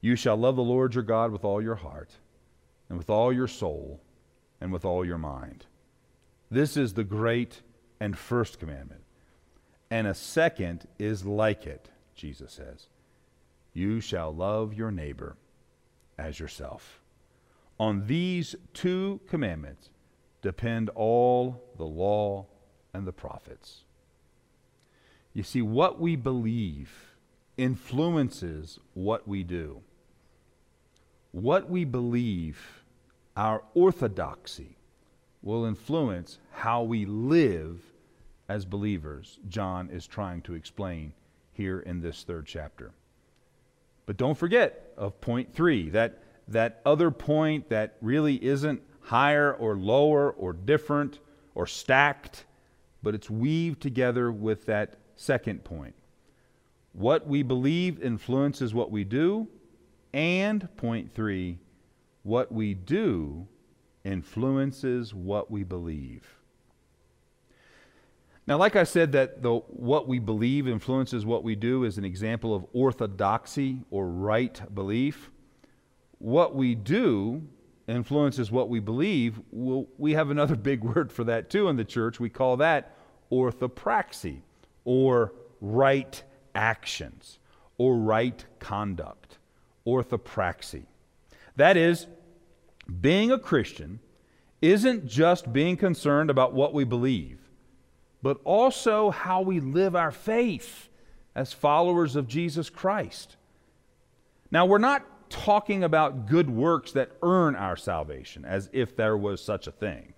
You 0.00 0.16
shall 0.16 0.36
love 0.36 0.56
the 0.56 0.62
Lord 0.62 0.94
your 0.94 1.04
God 1.04 1.30
with 1.30 1.44
all 1.44 1.62
your 1.62 1.76
heart, 1.76 2.10
and 2.88 2.98
with 2.98 3.10
all 3.10 3.32
your 3.32 3.48
soul, 3.48 4.00
and 4.60 4.72
with 4.72 4.84
all 4.84 5.04
your 5.04 5.18
mind. 5.18 5.66
This 6.50 6.76
is 6.76 6.94
the 6.94 7.04
great 7.04 7.62
and 8.00 8.16
first 8.16 8.58
commandment. 8.58 9.02
And 9.90 10.06
a 10.06 10.14
second 10.14 10.86
is 10.98 11.24
like 11.24 11.66
it, 11.66 11.88
Jesus 12.14 12.52
says. 12.52 12.88
You 13.72 14.00
shall 14.00 14.34
love 14.34 14.74
your 14.74 14.90
neighbor 14.90 15.36
as 16.18 16.40
yourself. 16.40 17.00
On 17.78 18.06
these 18.06 18.56
two 18.74 19.20
commandments 19.28 19.90
depend 20.42 20.90
all 20.90 21.62
the 21.76 21.84
law 21.84 22.46
and 22.92 23.06
the 23.06 23.12
prophets. 23.12 23.84
You 25.38 25.44
see, 25.44 25.62
what 25.62 26.00
we 26.00 26.16
believe 26.16 26.90
influences 27.56 28.80
what 28.94 29.28
we 29.28 29.44
do. 29.44 29.82
What 31.30 31.70
we 31.70 31.84
believe, 31.84 32.82
our 33.36 33.62
orthodoxy, 33.72 34.78
will 35.40 35.64
influence 35.64 36.40
how 36.50 36.82
we 36.82 37.06
live 37.06 37.80
as 38.48 38.64
believers, 38.64 39.38
John 39.48 39.90
is 39.90 40.08
trying 40.08 40.42
to 40.42 40.54
explain 40.54 41.12
here 41.52 41.78
in 41.78 42.00
this 42.00 42.24
third 42.24 42.44
chapter. 42.44 42.90
But 44.06 44.16
don't 44.16 44.36
forget 44.36 44.92
of 44.96 45.20
point 45.20 45.54
three, 45.54 45.88
that, 45.90 46.20
that 46.48 46.82
other 46.84 47.12
point 47.12 47.68
that 47.68 47.96
really 48.00 48.44
isn't 48.44 48.82
higher 49.02 49.54
or 49.54 49.76
lower 49.76 50.32
or 50.32 50.52
different 50.52 51.20
or 51.54 51.68
stacked, 51.68 52.44
but 53.04 53.14
it's 53.14 53.30
weaved 53.30 53.80
together 53.80 54.32
with 54.32 54.66
that 54.66 54.98
Second 55.18 55.64
point 55.64 55.96
what 56.92 57.26
we 57.26 57.42
believe 57.42 58.00
influences 58.00 58.72
what 58.72 58.90
we 58.90 59.02
do. 59.02 59.48
And 60.14 60.68
point 60.76 61.12
three, 61.12 61.58
what 62.22 62.50
we 62.50 62.72
do 62.72 63.46
influences 64.04 65.12
what 65.12 65.50
we 65.50 65.64
believe. 65.64 66.24
Now, 68.46 68.56
like 68.56 68.76
I 68.76 68.84
said, 68.84 69.12
that 69.12 69.42
the, 69.42 69.56
what 69.56 70.08
we 70.08 70.20
believe 70.20 70.66
influences 70.66 71.26
what 71.26 71.42
we 71.44 71.56
do 71.56 71.84
is 71.84 71.98
an 71.98 72.04
example 72.04 72.54
of 72.54 72.64
orthodoxy 72.72 73.82
or 73.90 74.08
right 74.08 74.60
belief. 74.74 75.30
What 76.18 76.54
we 76.54 76.74
do 76.76 77.42
influences 77.88 78.50
what 78.52 78.68
we 78.68 78.78
believe. 78.78 79.40
Well, 79.50 79.86
we 79.98 80.12
have 80.12 80.30
another 80.30 80.56
big 80.70 80.84
word 80.84 81.12
for 81.12 81.24
that 81.24 81.50
too 81.50 81.68
in 81.68 81.76
the 81.76 81.84
church. 81.84 82.20
We 82.20 82.30
call 82.30 82.56
that 82.58 82.94
orthopraxy 83.30 84.42
or 84.88 85.34
right 85.60 86.22
actions 86.54 87.38
or 87.76 87.94
right 87.94 88.42
conduct. 88.58 89.36
Orthopraxy. 89.86 90.86
That 91.56 91.76
is, 91.76 92.06
being 93.02 93.30
a 93.30 93.38
Christian 93.38 94.00
isn't 94.62 95.06
just 95.06 95.52
being 95.52 95.76
concerned 95.76 96.30
about 96.30 96.54
what 96.54 96.72
we 96.72 96.84
believe, 96.84 97.38
but 98.22 98.40
also 98.44 99.10
how 99.10 99.42
we 99.42 99.60
live 99.60 99.94
our 99.94 100.10
faith 100.10 100.88
as 101.34 101.52
followers 101.52 102.16
of 102.16 102.26
Jesus 102.26 102.70
Christ. 102.70 103.36
Now, 104.50 104.64
we're 104.64 104.78
not 104.78 105.04
talking 105.28 105.84
about 105.84 106.24
good 106.24 106.48
works 106.48 106.92
that 106.92 107.10
earn 107.22 107.54
our 107.56 107.76
salvation, 107.76 108.46
as 108.46 108.70
if 108.72 108.96
there 108.96 109.18
was 109.18 109.44
such 109.44 109.66
a 109.66 109.72
thing. 109.72 110.14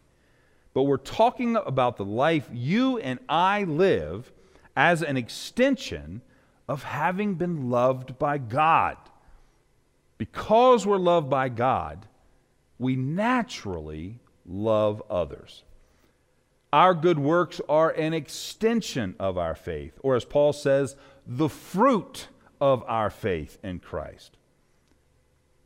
But 0.74 0.84
we're 0.84 0.96
talking 0.96 1.56
about 1.56 1.96
the 1.96 2.04
life 2.04 2.48
you 2.52 2.98
and 2.98 3.18
I 3.28 3.64
live 3.64 4.32
as 4.76 5.02
an 5.02 5.16
extension 5.16 6.22
of 6.68 6.84
having 6.84 7.34
been 7.34 7.70
loved 7.70 8.18
by 8.18 8.38
God. 8.38 8.96
Because 10.18 10.86
we're 10.86 10.98
loved 10.98 11.30
by 11.30 11.48
God, 11.48 12.06
we 12.78 12.94
naturally 12.96 14.20
love 14.46 15.02
others. 15.10 15.64
Our 16.72 16.94
good 16.94 17.18
works 17.18 17.60
are 17.68 17.90
an 17.90 18.14
extension 18.14 19.16
of 19.18 19.36
our 19.36 19.54
faith, 19.54 19.98
or 20.02 20.14
as 20.14 20.24
Paul 20.24 20.52
says, 20.52 20.94
the 21.26 21.48
fruit 21.48 22.28
of 22.60 22.84
our 22.86 23.10
faith 23.10 23.58
in 23.62 23.80
Christ. 23.80 24.36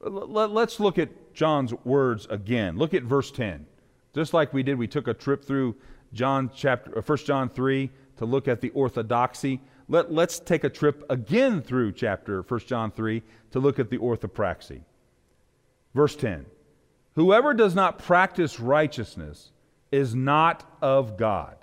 Let's 0.00 0.80
look 0.80 0.98
at 0.98 1.34
John's 1.34 1.74
words 1.84 2.26
again. 2.30 2.78
Look 2.78 2.94
at 2.94 3.02
verse 3.02 3.30
10. 3.30 3.66
Just 4.14 4.32
like 4.32 4.52
we 4.52 4.62
did, 4.62 4.78
we 4.78 4.86
took 4.86 5.08
a 5.08 5.14
trip 5.14 5.44
through 5.44 5.74
John 6.12 6.50
chapter, 6.54 6.96
uh, 6.96 7.02
1 7.02 7.18
John 7.18 7.48
3 7.48 7.90
to 8.16 8.24
look 8.24 8.48
at 8.48 8.60
the 8.60 8.70
orthodoxy. 8.70 9.60
Let, 9.88 10.12
let's 10.12 10.38
take 10.38 10.64
a 10.64 10.70
trip 10.70 11.04
again 11.10 11.62
through 11.62 11.92
chapter 11.92 12.42
1 12.42 12.60
John 12.60 12.90
3 12.90 13.22
to 13.52 13.60
look 13.60 13.78
at 13.78 13.90
the 13.90 13.98
orthopraxy. 13.98 14.82
Verse 15.94 16.16
10 16.16 16.46
Whoever 17.14 17.54
does 17.54 17.74
not 17.74 17.98
practice 17.98 18.58
righteousness 18.58 19.50
is 19.92 20.14
not 20.14 20.64
of 20.82 21.16
God. 21.16 21.56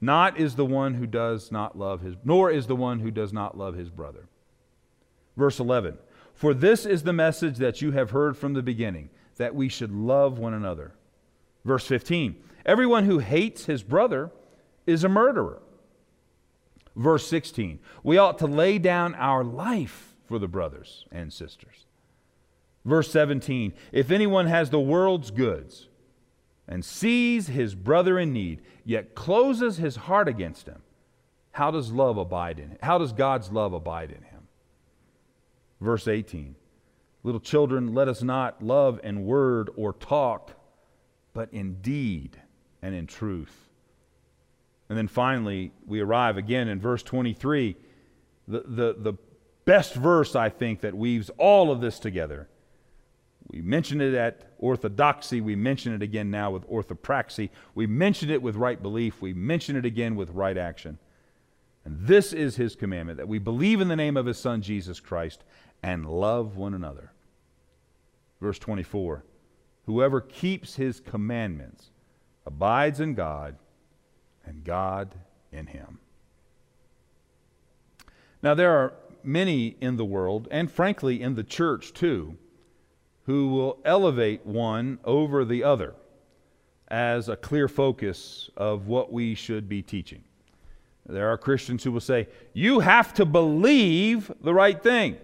Not 0.00 0.38
is 0.38 0.54
the 0.54 0.66
one 0.66 0.94
who 0.94 1.06
does 1.06 1.50
not 1.50 1.78
love 1.78 2.02
his, 2.02 2.14
nor 2.24 2.50
is 2.50 2.66
the 2.66 2.76
one 2.76 3.00
who 3.00 3.10
does 3.10 3.32
not 3.32 3.56
love 3.56 3.74
his 3.74 3.88
brother. 3.88 4.28
Verse 5.36 5.58
11 5.58 5.96
For 6.34 6.52
this 6.52 6.84
is 6.84 7.02
the 7.02 7.12
message 7.14 7.56
that 7.56 7.80
you 7.80 7.92
have 7.92 8.10
heard 8.10 8.36
from 8.36 8.52
the 8.52 8.62
beginning, 8.62 9.08
that 9.36 9.54
we 9.54 9.68
should 9.68 9.92
love 9.92 10.38
one 10.38 10.52
another. 10.52 10.92
Verse 11.64 11.86
15 11.86 12.36
Everyone 12.66 13.04
who 13.04 13.18
hates 13.18 13.64
his 13.64 13.82
brother 13.82 14.30
is 14.86 15.04
a 15.04 15.08
murderer. 15.08 15.62
Verse 16.96 17.26
16 17.26 17.78
We 18.02 18.18
ought 18.18 18.38
to 18.38 18.46
lay 18.46 18.78
down 18.78 19.14
our 19.14 19.44
life 19.44 20.14
for 20.26 20.38
the 20.38 20.48
brothers 20.48 21.06
and 21.10 21.32
sisters. 21.32 21.86
Verse 22.84 23.10
17 23.10 23.72
If 23.92 24.10
anyone 24.10 24.46
has 24.46 24.70
the 24.70 24.80
world's 24.80 25.30
goods 25.30 25.88
and 26.68 26.84
sees 26.84 27.48
his 27.48 27.74
brother 27.74 28.18
in 28.18 28.32
need, 28.32 28.62
yet 28.84 29.14
closes 29.14 29.76
his 29.76 29.96
heart 29.96 30.28
against 30.28 30.66
him, 30.66 30.82
how 31.52 31.70
does 31.70 31.92
love 31.92 32.16
abide 32.16 32.58
in 32.58 32.70
him? 32.70 32.78
How 32.82 32.98
does 32.98 33.12
God's 33.12 33.52
love 33.52 33.72
abide 33.72 34.10
in 34.10 34.22
him? 34.22 34.48
Verse 35.80 36.08
18 36.08 36.56
Little 37.22 37.40
children, 37.40 37.94
let 37.94 38.08
us 38.08 38.22
not 38.22 38.62
love 38.62 39.00
in 39.02 39.24
word 39.24 39.70
or 39.76 39.94
talk, 39.94 40.52
but 41.32 41.48
in 41.52 41.76
deed 41.80 42.36
and 42.82 42.94
in 42.94 43.06
truth. 43.06 43.63
And 44.88 44.98
then 44.98 45.08
finally, 45.08 45.72
we 45.86 46.00
arrive 46.00 46.36
again 46.36 46.68
in 46.68 46.80
verse 46.80 47.02
23, 47.02 47.76
the, 48.46 48.60
the, 48.66 48.96
the 48.98 49.14
best 49.64 49.94
verse, 49.94 50.36
I 50.36 50.50
think, 50.50 50.80
that 50.82 50.94
weaves 50.94 51.30
all 51.38 51.70
of 51.70 51.80
this 51.80 51.98
together. 51.98 52.48
We 53.48 53.60
mentioned 53.60 54.02
it 54.02 54.14
at 54.14 54.52
orthodoxy. 54.58 55.40
We 55.40 55.56
mention 55.56 55.94
it 55.94 56.02
again 56.02 56.30
now 56.30 56.50
with 56.50 56.68
orthopraxy. 56.68 57.50
We 57.74 57.86
mentioned 57.86 58.30
it 58.30 58.42
with 58.42 58.56
right 58.56 58.80
belief. 58.80 59.20
We 59.20 59.32
mention 59.32 59.76
it 59.76 59.84
again 59.84 60.16
with 60.16 60.30
right 60.30 60.56
action. 60.56 60.98
And 61.84 61.98
this 62.00 62.32
is 62.32 62.56
his 62.56 62.74
commandment 62.74 63.18
that 63.18 63.28
we 63.28 63.38
believe 63.38 63.80
in 63.80 63.88
the 63.88 63.96
name 63.96 64.16
of 64.16 64.26
his 64.26 64.38
Son, 64.38 64.62
Jesus 64.62 65.00
Christ, 65.00 65.44
and 65.82 66.06
love 66.06 66.56
one 66.56 66.74
another. 66.74 67.12
Verse 68.40 68.58
24 68.58 69.24
Whoever 69.86 70.22
keeps 70.22 70.76
his 70.76 70.98
commandments 70.98 71.90
abides 72.46 73.00
in 73.00 73.14
God, 73.14 73.56
and 74.46 74.64
God 74.64 75.14
in 75.52 75.66
him. 75.66 75.98
Now, 78.42 78.54
there 78.54 78.72
are 78.72 78.92
many 79.22 79.76
in 79.80 79.96
the 79.96 80.04
world, 80.04 80.48
and 80.50 80.70
frankly 80.70 81.22
in 81.22 81.34
the 81.34 81.44
church 81.44 81.92
too, 81.92 82.36
who 83.24 83.48
will 83.48 83.78
elevate 83.84 84.44
one 84.44 84.98
over 85.04 85.44
the 85.44 85.64
other 85.64 85.94
as 86.88 87.28
a 87.28 87.36
clear 87.36 87.68
focus 87.68 88.50
of 88.56 88.86
what 88.86 89.12
we 89.12 89.34
should 89.34 89.68
be 89.68 89.82
teaching. 89.82 90.22
There 91.06 91.28
are 91.28 91.38
Christians 91.38 91.84
who 91.84 91.92
will 91.92 92.00
say, 92.00 92.28
You 92.52 92.80
have 92.80 93.14
to 93.14 93.24
believe 93.24 94.30
the 94.42 94.54
right 94.54 94.82
thing. 94.82 95.16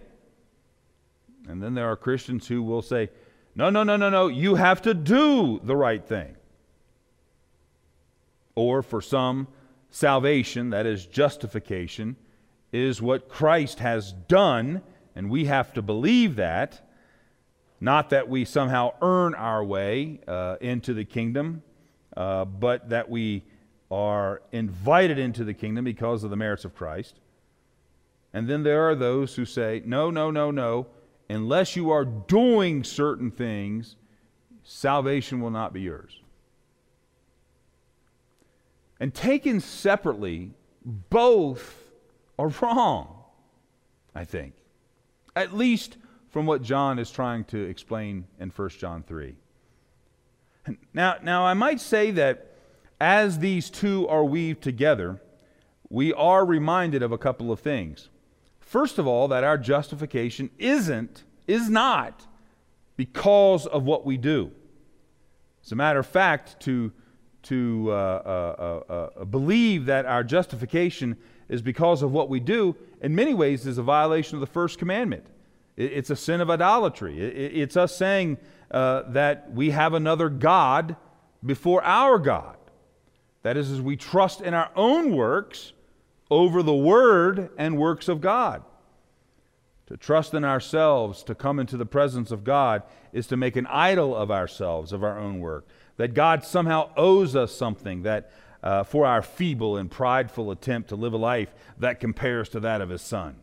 And 1.47 1.61
then 1.61 1.73
there 1.73 1.87
are 1.87 1.95
Christians 1.95 2.47
who 2.47 2.61
will 2.61 2.81
say, 2.81 3.09
No, 3.55 3.69
no, 3.69 3.83
no, 3.83 3.97
no, 3.97 4.09
no, 4.09 4.27
you 4.27 4.55
have 4.55 4.81
to 4.83 4.93
do 4.93 5.59
the 5.63 5.75
right 5.75 6.03
thing. 6.05 6.35
Or 8.55 8.81
for 8.81 9.01
some, 9.01 9.47
salvation, 9.89 10.69
that 10.71 10.85
is 10.85 11.05
justification, 11.05 12.15
is 12.71 13.01
what 13.01 13.29
Christ 13.29 13.79
has 13.79 14.13
done, 14.13 14.81
and 15.15 15.29
we 15.29 15.45
have 15.45 15.73
to 15.73 15.81
believe 15.81 16.37
that. 16.37 16.87
Not 17.79 18.11
that 18.11 18.29
we 18.29 18.45
somehow 18.45 18.93
earn 19.01 19.33
our 19.33 19.63
way 19.63 20.19
uh, 20.27 20.57
into 20.61 20.93
the 20.93 21.03
kingdom, 21.03 21.63
uh, 22.15 22.45
but 22.45 22.89
that 22.89 23.09
we 23.09 23.43
are 23.89 24.41
invited 24.51 25.19
into 25.19 25.43
the 25.43 25.53
kingdom 25.53 25.83
because 25.83 26.23
of 26.23 26.29
the 26.29 26.37
merits 26.37 26.63
of 26.63 26.75
Christ. 26.75 27.19
And 28.33 28.47
then 28.47 28.63
there 28.63 28.87
are 28.87 28.95
those 28.95 29.35
who 29.35 29.45
say, 29.45 29.81
no, 29.85 30.09
no, 30.09 30.31
no, 30.31 30.51
no. 30.51 30.87
Unless 31.29 31.75
you 31.75 31.89
are 31.89 32.05
doing 32.05 32.83
certain 32.83 33.31
things, 33.31 33.95
salvation 34.63 35.41
will 35.41 35.49
not 35.49 35.73
be 35.73 35.81
yours. 35.81 36.21
And 39.01 39.15
taken 39.15 39.59
separately, 39.59 40.51
both 40.85 41.85
are 42.37 42.49
wrong, 42.61 43.23
I 44.13 44.25
think. 44.25 44.53
At 45.35 45.57
least 45.57 45.97
from 46.29 46.45
what 46.45 46.61
John 46.61 46.99
is 46.99 47.09
trying 47.09 47.45
to 47.45 47.57
explain 47.57 48.27
in 48.39 48.51
1 48.51 48.69
John 48.69 49.01
3. 49.01 49.35
Now, 50.93 51.15
now, 51.23 51.43
I 51.43 51.55
might 51.55 51.81
say 51.81 52.11
that 52.11 52.55
as 52.99 53.39
these 53.39 53.71
two 53.71 54.07
are 54.07 54.23
weaved 54.23 54.61
together, 54.61 55.19
we 55.89 56.13
are 56.13 56.45
reminded 56.45 57.01
of 57.01 57.11
a 57.11 57.17
couple 57.17 57.51
of 57.51 57.59
things. 57.59 58.09
First 58.59 58.99
of 58.99 59.07
all, 59.07 59.27
that 59.29 59.43
our 59.43 59.57
justification 59.57 60.51
isn't, 60.59 61.23
is 61.47 61.71
not, 61.71 62.27
because 62.97 63.65
of 63.65 63.83
what 63.83 64.05
we 64.05 64.17
do. 64.17 64.51
As 65.65 65.71
a 65.71 65.75
matter 65.75 65.97
of 65.97 66.05
fact, 66.05 66.59
to, 66.61 66.91
to 67.43 67.87
uh, 67.89 67.93
uh, 67.93 68.83
uh, 68.89 68.93
uh 69.21 69.25
believe 69.25 69.85
that 69.85 70.05
our 70.05 70.23
justification 70.23 71.17
is 71.49 71.61
because 71.61 72.01
of 72.01 72.11
what 72.11 72.29
we 72.29 72.39
do, 72.39 72.75
in 73.01 73.13
many 73.13 73.33
ways, 73.33 73.67
is 73.67 73.77
a 73.77 73.83
violation 73.83 74.35
of 74.35 74.39
the 74.39 74.47
first 74.47 74.79
commandment. 74.79 75.25
It's 75.75 76.09
a 76.09 76.15
sin 76.15 76.41
of 76.41 76.49
idolatry. 76.49 77.19
It's 77.19 77.75
us 77.75 77.95
saying 77.95 78.37
uh, 78.69 79.03
that 79.11 79.51
we 79.51 79.71
have 79.71 79.93
another 79.93 80.29
God 80.29 80.95
before 81.45 81.83
our 81.83 82.19
God. 82.19 82.57
That 83.43 83.57
is, 83.57 83.71
as 83.71 83.81
we 83.81 83.97
trust 83.97 84.41
in 84.41 84.53
our 84.53 84.69
own 84.75 85.15
works 85.15 85.73
over 86.29 86.61
the 86.61 86.75
Word 86.75 87.49
and 87.57 87.77
works 87.77 88.07
of 88.07 88.21
God. 88.21 88.63
To 89.87 89.97
trust 89.97 90.33
in 90.33 90.45
ourselves, 90.45 91.23
to 91.23 91.35
come 91.35 91.59
into 91.59 91.75
the 91.75 91.85
presence 91.85 92.31
of 92.31 92.43
God, 92.43 92.83
is 93.11 93.27
to 93.27 93.37
make 93.37 93.57
an 93.57 93.67
idol 93.67 94.15
of 94.15 94.31
ourselves, 94.31 94.93
of 94.93 95.03
our 95.03 95.19
own 95.19 95.39
work. 95.39 95.67
That 95.97 96.13
God 96.13 96.43
somehow 96.43 96.89
owes 96.95 97.35
us 97.35 97.53
something 97.55 98.03
that 98.03 98.31
uh, 98.63 98.83
for 98.83 99.05
our 99.05 99.21
feeble 99.21 99.77
and 99.77 99.89
prideful 99.89 100.51
attempt 100.51 100.89
to 100.89 100.95
live 100.95 101.13
a 101.13 101.17
life 101.17 101.53
that 101.77 101.99
compares 101.99 102.49
to 102.49 102.59
that 102.59 102.81
of 102.81 102.89
His 102.89 103.01
Son. 103.01 103.37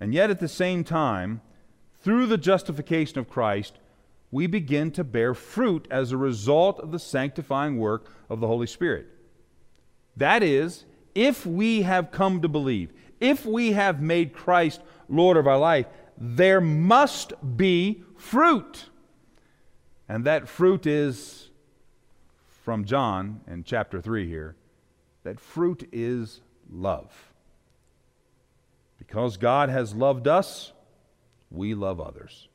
And 0.00 0.12
yet, 0.12 0.30
at 0.30 0.40
the 0.40 0.48
same 0.48 0.84
time, 0.84 1.40
through 2.00 2.26
the 2.26 2.36
justification 2.36 3.18
of 3.18 3.30
Christ, 3.30 3.78
we 4.30 4.46
begin 4.46 4.90
to 4.90 5.04
bear 5.04 5.32
fruit 5.32 5.86
as 5.90 6.12
a 6.12 6.16
result 6.16 6.80
of 6.80 6.90
the 6.90 6.98
sanctifying 6.98 7.78
work 7.78 8.10
of 8.28 8.40
the 8.40 8.46
Holy 8.46 8.66
Spirit. 8.66 9.06
That 10.16 10.42
is, 10.42 10.84
if 11.14 11.46
we 11.46 11.82
have 11.82 12.10
come 12.10 12.42
to 12.42 12.48
believe, 12.48 12.92
if 13.20 13.46
we 13.46 13.72
have 13.72 14.02
made 14.02 14.32
Christ 14.32 14.80
Lord 15.08 15.36
of 15.36 15.46
our 15.46 15.58
life, 15.58 15.86
there 16.18 16.60
must 16.60 17.32
be 17.56 18.02
fruit. 18.16 18.86
And 20.08 20.24
that 20.24 20.48
fruit 20.48 20.86
is 20.86 21.50
from 22.62 22.84
John 22.84 23.40
in 23.46 23.64
chapter 23.64 24.00
3 24.00 24.28
here 24.28 24.56
that 25.24 25.40
fruit 25.40 25.88
is 25.90 26.40
love. 26.70 27.32
Because 28.98 29.36
God 29.36 29.70
has 29.70 29.94
loved 29.94 30.28
us, 30.28 30.72
we 31.50 31.74
love 31.74 32.00
others. 32.00 32.48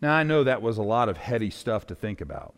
Now, 0.00 0.14
I 0.14 0.22
know 0.22 0.44
that 0.44 0.60
was 0.60 0.76
a 0.76 0.82
lot 0.82 1.08
of 1.08 1.16
heady 1.16 1.50
stuff 1.50 1.86
to 1.86 1.94
think 1.94 2.20
about. 2.20 2.54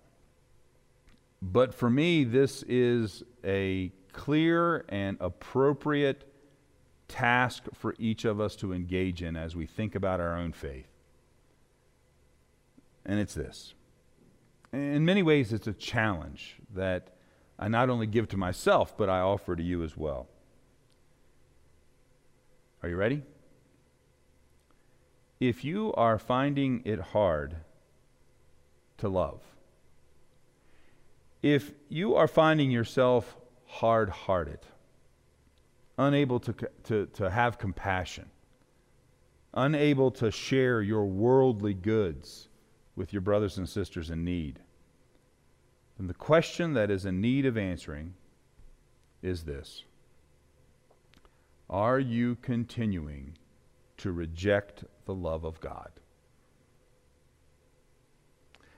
But 1.43 1.75
for 1.75 1.91
me, 1.91 2.25
this 2.25 2.65
is 2.65 3.23
a 3.45 3.93
clear 4.13 4.85
and 4.89 5.17
appropriate 5.21 6.33
task 7.09 7.65
for 7.75 7.95
each 7.99 8.25
of 8.25 8.41
us 8.41 8.57
to 8.57 8.73
engage 8.73 9.23
in 9.23 9.37
as 9.37 9.55
we 9.55 9.67
think 9.67 9.95
about 9.95 10.21
our 10.21 10.37
own 10.37 10.53
faith. 10.53 10.96
And 13.07 13.21
it's 13.21 13.35
this. 13.35 13.73
In 14.73 15.05
many 15.05 15.23
ways, 15.23 15.53
it's 15.53 15.69
a 15.69 15.73
challenge 15.73 16.57
that 16.75 17.15
I 17.59 17.69
not 17.69 17.89
only 17.89 18.07
give 18.07 18.29
to 18.31 18.37
myself, 18.37 18.97
but 18.99 19.09
I 19.09 19.21
offer 19.21 19.55
to 19.55 19.63
you 19.63 19.85
as 19.85 19.97
well. 19.97 20.29
Are 22.83 22.89
you 22.89 22.97
ready? 22.97 23.23
If 25.39 25.65
you 25.65 25.93
are 25.95 26.19
finding 26.19 26.83
it 26.85 26.99
hard 26.99 27.57
to 28.99 29.09
love, 29.09 29.41
if 31.43 31.73
you 31.89 32.17
are 32.17 32.29
finding 32.29 32.71
yourself 32.71 33.37
hard 33.67 34.11
hearted, 34.11 34.61
unable 35.97 36.41
to, 36.41 36.55
to, 36.85 37.07
to 37.07 37.31
have 37.31 37.59
compassion, 37.59 38.31
unable 39.55 40.11
to 40.11 40.31
share 40.31 40.83
your 40.83 41.05
worldly 41.05 41.75
goods 41.75 42.49
with 42.97 43.13
your 43.13 43.23
brothers 43.23 43.59
and 43.59 43.69
sisters 43.69 44.11
in 44.11 44.25
need, 44.25 44.59
then 45.99 46.09
the 46.09 46.15
question 46.15 46.75
that 46.75 46.91
is 46.91 47.07
in 47.07 47.21
need 47.21 47.47
of 47.47 47.57
answering 47.57 48.15
is 49.23 49.45
this 49.45 49.85
Are 51.71 52.01
you 52.01 52.37
continuing 52.37 53.37
to 53.99 54.13
reject 54.13 54.85
the 55.05 55.15
love 55.15 55.45
of 55.45 55.61
God? 55.61 55.91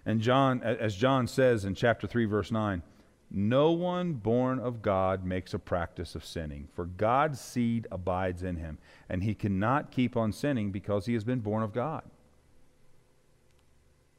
And 0.05 0.21
John, 0.21 0.63
as 0.63 0.97
John 0.97 1.27
says 1.27 1.65
in 1.65 1.75
chapter 1.75 2.07
3, 2.07 2.25
verse 2.25 2.51
9, 2.51 2.83
no 3.31 3.73
one 3.73 4.15
born 4.15 4.59
of 4.59 4.81
God 4.81 5.23
makes 5.23 5.53
a 5.53 5.59
practice 5.59 6.15
of 6.15 6.25
sinning, 6.25 6.69
for 6.73 6.87
God's 6.87 7.39
seed 7.39 7.87
abides 7.91 8.43
in 8.43 8.57
him, 8.57 8.79
and 9.09 9.23
he 9.23 9.35
cannot 9.35 9.91
keep 9.91 10.17
on 10.17 10.33
sinning 10.33 10.71
because 10.71 11.05
he 11.05 11.13
has 11.13 11.25
been 11.25 11.41
born 11.41 11.63
of 11.63 11.75
God. 11.75 12.05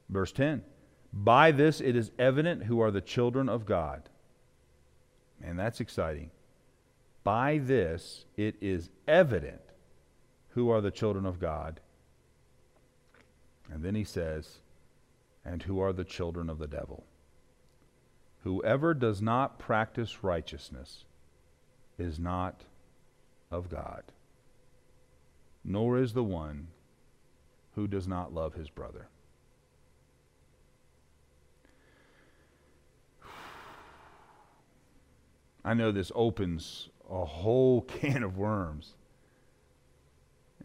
Verse 0.10 0.32
10 0.32 0.64
By 1.14 1.52
this 1.52 1.82
it 1.82 1.96
is 1.96 2.12
evident 2.18 2.64
who 2.64 2.82
are 2.82 2.92
the 2.92 3.02
children 3.02 3.50
of 3.50 3.66
God. 3.66 4.10
And 5.42 5.58
that's 5.58 5.80
exciting. 5.80 6.32
By 7.24 7.60
this 7.60 8.26
it 8.36 8.56
is 8.62 8.90
evident 9.08 9.62
who 10.50 10.70
are 10.70 10.82
the 10.82 10.92
children 10.92 11.26
of 11.26 11.40
God. 11.40 11.80
And 13.72 13.84
then 13.84 13.96
he 13.96 14.04
says, 14.04 14.60
and 15.46 15.64
who 15.64 15.80
are 15.80 15.94
the 15.94 16.04
children 16.04 16.50
of 16.50 16.60
the 16.60 16.68
devil. 16.68 17.06
Whoever 18.44 18.94
does 18.94 19.22
not 19.22 19.60
practice 19.60 20.24
righteousness 20.24 21.06
is 21.98 22.20
not 22.20 22.64
of 23.52 23.70
God, 23.70 24.04
nor 25.64 25.98
is 25.98 26.14
the 26.14 26.24
one 26.24 26.68
who 27.76 27.88
does 27.88 28.08
not 28.08 28.34
love 28.34 28.54
his 28.54 28.70
brother. 28.70 29.08
I 35.70 35.76
know 35.76 35.92
this 35.92 36.12
opens 36.16 36.90
a 37.08 37.24
whole 37.24 37.82
can 38.00 38.24
of 38.24 38.38
worms. 38.40 38.96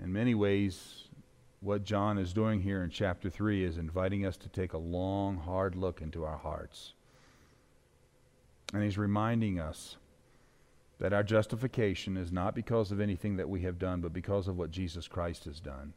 In 0.02 0.10
many 0.10 0.34
ways, 0.34 1.08
what 1.60 1.84
John 1.84 2.16
is 2.16 2.32
doing 2.32 2.62
here 2.62 2.82
in 2.82 2.88
chapter 2.88 3.28
3 3.28 3.64
is 3.64 3.76
inviting 3.76 4.24
us 4.24 4.38
to 4.38 4.48
take 4.48 4.72
a 4.72 4.78
long, 4.78 5.36
hard 5.36 5.74
look 5.74 6.00
into 6.00 6.24
our 6.24 6.38
hearts. 6.38 6.94
And 8.72 8.82
he's 8.82 8.96
reminding 8.96 9.60
us 9.60 9.96
that 11.00 11.12
our 11.12 11.22
justification 11.22 12.16
is 12.16 12.32
not 12.32 12.54
because 12.54 12.90
of 12.90 12.98
anything 12.98 13.36
that 13.36 13.50
we 13.50 13.60
have 13.60 13.78
done, 13.78 14.00
but 14.00 14.14
because 14.14 14.48
of 14.48 14.56
what 14.56 14.70
Jesus 14.70 15.06
Christ 15.06 15.44
has 15.44 15.60
done. 15.60 15.92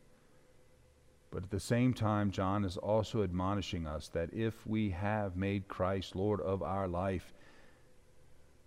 But 1.31 1.43
at 1.43 1.49
the 1.49 1.61
same 1.61 1.93
time, 1.93 2.29
John 2.29 2.65
is 2.65 2.75
also 2.75 3.23
admonishing 3.23 3.87
us 3.87 4.09
that 4.09 4.33
if 4.33 4.67
we 4.67 4.89
have 4.89 5.37
made 5.37 5.69
Christ 5.69 6.13
Lord 6.13 6.41
of 6.41 6.61
our 6.61 6.89
life, 6.89 7.33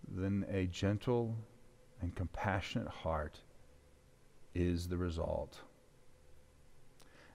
then 0.08 0.46
a 0.50 0.66
gentle 0.66 1.36
and 2.00 2.14
compassionate 2.14 2.88
heart 2.88 3.38
is 4.54 4.88
the 4.88 4.96
result. 4.96 5.60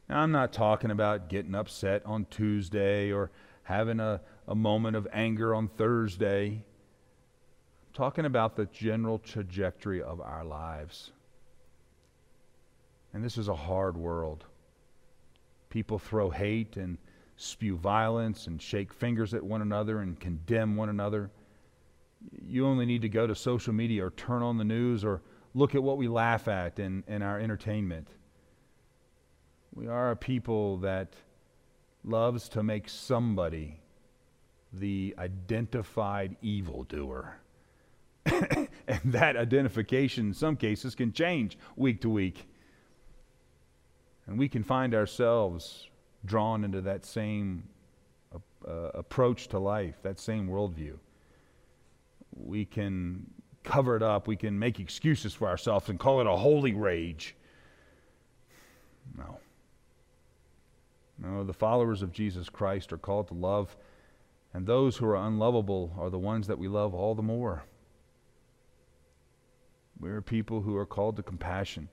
Now, 0.09 0.19
I'm 0.21 0.31
not 0.31 0.53
talking 0.53 0.91
about 0.91 1.29
getting 1.29 1.55
upset 1.55 2.05
on 2.05 2.25
Tuesday 2.25 3.11
or 3.11 3.31
having 3.63 3.99
a, 3.99 4.21
a 4.47 4.55
moment 4.55 4.95
of 4.95 5.07
anger 5.11 5.55
on 5.55 5.67
Thursday. 5.67 6.47
I'm 6.49 7.93
talking 7.93 8.25
about 8.25 8.55
the 8.55 8.65
general 8.65 9.17
trajectory 9.17 10.01
of 10.01 10.21
our 10.21 10.43
lives. 10.45 11.11
And 13.13 13.23
this 13.23 13.37
is 13.37 13.47
a 13.47 13.55
hard 13.55 13.97
world. 13.97 14.45
People 15.69 15.97
throw 15.97 16.29
hate 16.29 16.77
and 16.77 16.97
spew 17.37 17.75
violence 17.75 18.47
and 18.47 18.61
shake 18.61 18.93
fingers 18.93 19.33
at 19.33 19.43
one 19.43 19.61
another 19.61 19.99
and 19.99 20.19
condemn 20.19 20.75
one 20.75 20.89
another. 20.89 21.31
You 22.45 22.65
only 22.65 22.85
need 22.85 23.01
to 23.01 23.09
go 23.09 23.27
to 23.27 23.35
social 23.35 23.73
media 23.73 24.05
or 24.05 24.11
turn 24.11 24.41
on 24.41 24.57
the 24.57 24.63
news 24.63 25.03
or 25.03 25.21
look 25.53 25.75
at 25.75 25.83
what 25.83 25.97
we 25.97 26.07
laugh 26.07 26.47
at 26.47 26.79
in, 26.79 27.03
in 27.07 27.21
our 27.21 27.39
entertainment. 27.39 28.07
We 29.73 29.87
are 29.87 30.11
a 30.11 30.15
people 30.15 30.77
that 30.77 31.13
loves 32.03 32.49
to 32.49 32.63
make 32.63 32.87
somebody 32.87 33.79
the 34.71 35.15
identified 35.17 36.35
evildoer. 36.41 37.39
and 38.25 38.99
that 39.05 39.35
identification, 39.35 40.27
in 40.27 40.33
some 40.33 40.55
cases, 40.55 40.95
can 40.95 41.13
change 41.13 41.57
week 41.75 42.01
to 42.01 42.09
week. 42.09 42.47
And 44.27 44.39
we 44.39 44.49
can 44.49 44.63
find 44.63 44.93
ourselves 44.95 45.89
drawn 46.25 46.63
into 46.63 46.81
that 46.81 47.05
same 47.05 47.63
uh, 48.67 48.71
approach 48.93 49.47
to 49.49 49.59
life, 49.59 49.95
that 50.01 50.19
same 50.19 50.47
worldview. 50.47 50.97
We 52.35 52.65
can 52.65 53.27
cover 53.63 53.95
it 53.95 54.03
up, 54.03 54.27
we 54.27 54.35
can 54.35 54.59
make 54.59 54.79
excuses 54.79 55.33
for 55.33 55.47
ourselves 55.47 55.89
and 55.89 55.99
call 55.99 56.21
it 56.21 56.27
a 56.27 56.35
holy 56.35 56.73
rage. 56.73 57.35
No. 59.17 59.39
No, 61.17 61.43
the 61.43 61.53
followers 61.53 62.01
of 62.01 62.11
Jesus 62.11 62.49
Christ 62.49 62.91
are 62.91 62.97
called 62.97 63.29
to 63.29 63.33
love, 63.33 63.75
and 64.53 64.67
those 64.67 64.97
who 64.97 65.05
are 65.05 65.15
unlovable 65.15 65.95
are 65.97 66.09
the 66.09 66.19
ones 66.19 66.47
that 66.47 66.59
we 66.59 66.67
love 66.67 66.93
all 66.93 67.15
the 67.15 67.23
more. 67.23 67.63
We're 69.99 70.21
people 70.21 70.61
who 70.61 70.75
are 70.75 70.85
called 70.85 71.15
to 71.17 71.23
compassion. 71.23 71.89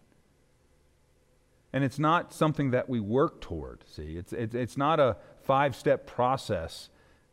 And 1.72 1.84
it's 1.84 1.98
not 1.98 2.34
something 2.34 2.72
that 2.72 2.88
we 2.88 3.00
work 3.00 3.40
toward, 3.40 3.84
see. 3.88 4.16
It's, 4.16 4.32
it's, 4.32 4.54
it's 4.54 4.76
not 4.76 5.00
a 5.00 5.16
five 5.42 5.74
step 5.74 6.06
process 6.06 6.90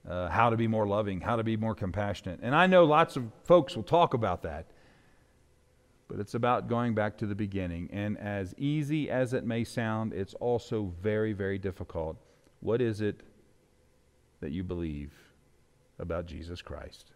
uh, 0.08 0.30
how 0.30 0.50
to 0.50 0.58
be 0.58 0.68
more 0.68 0.88
loving, 0.88 1.22
how 1.22 1.36
to 1.36 1.44
be 1.44 1.58
more 1.58 1.76
compassionate. 1.76 2.40
And 2.42 2.56
I 2.56 2.68
know 2.68 2.86
lots 2.86 3.16
of 3.16 3.26
folks 3.44 3.76
will 3.76 3.84
talk 3.84 4.14
about 4.14 4.44
that. 4.44 4.68
But 6.08 6.20
it's 6.20 6.34
about 6.34 6.68
going 6.68 6.96
back 6.96 7.18
to 7.20 7.28
the 7.28 7.36
beginning. 7.36 7.90
And 7.94 8.18
as 8.18 8.56
easy 8.58 9.12
as 9.12 9.34
it 9.34 9.46
may 9.46 9.64
sound, 9.64 10.12
it's 10.14 10.34
also 10.36 10.92
very, 11.02 11.34
very 11.34 11.60
difficult. 11.60 12.18
What 12.62 12.82
is 12.82 13.02
it 13.02 13.22
that 14.42 14.52
you 14.52 14.64
believe 14.64 15.14
about 16.00 16.26
Jesus 16.26 16.62
Christ? 16.62 17.12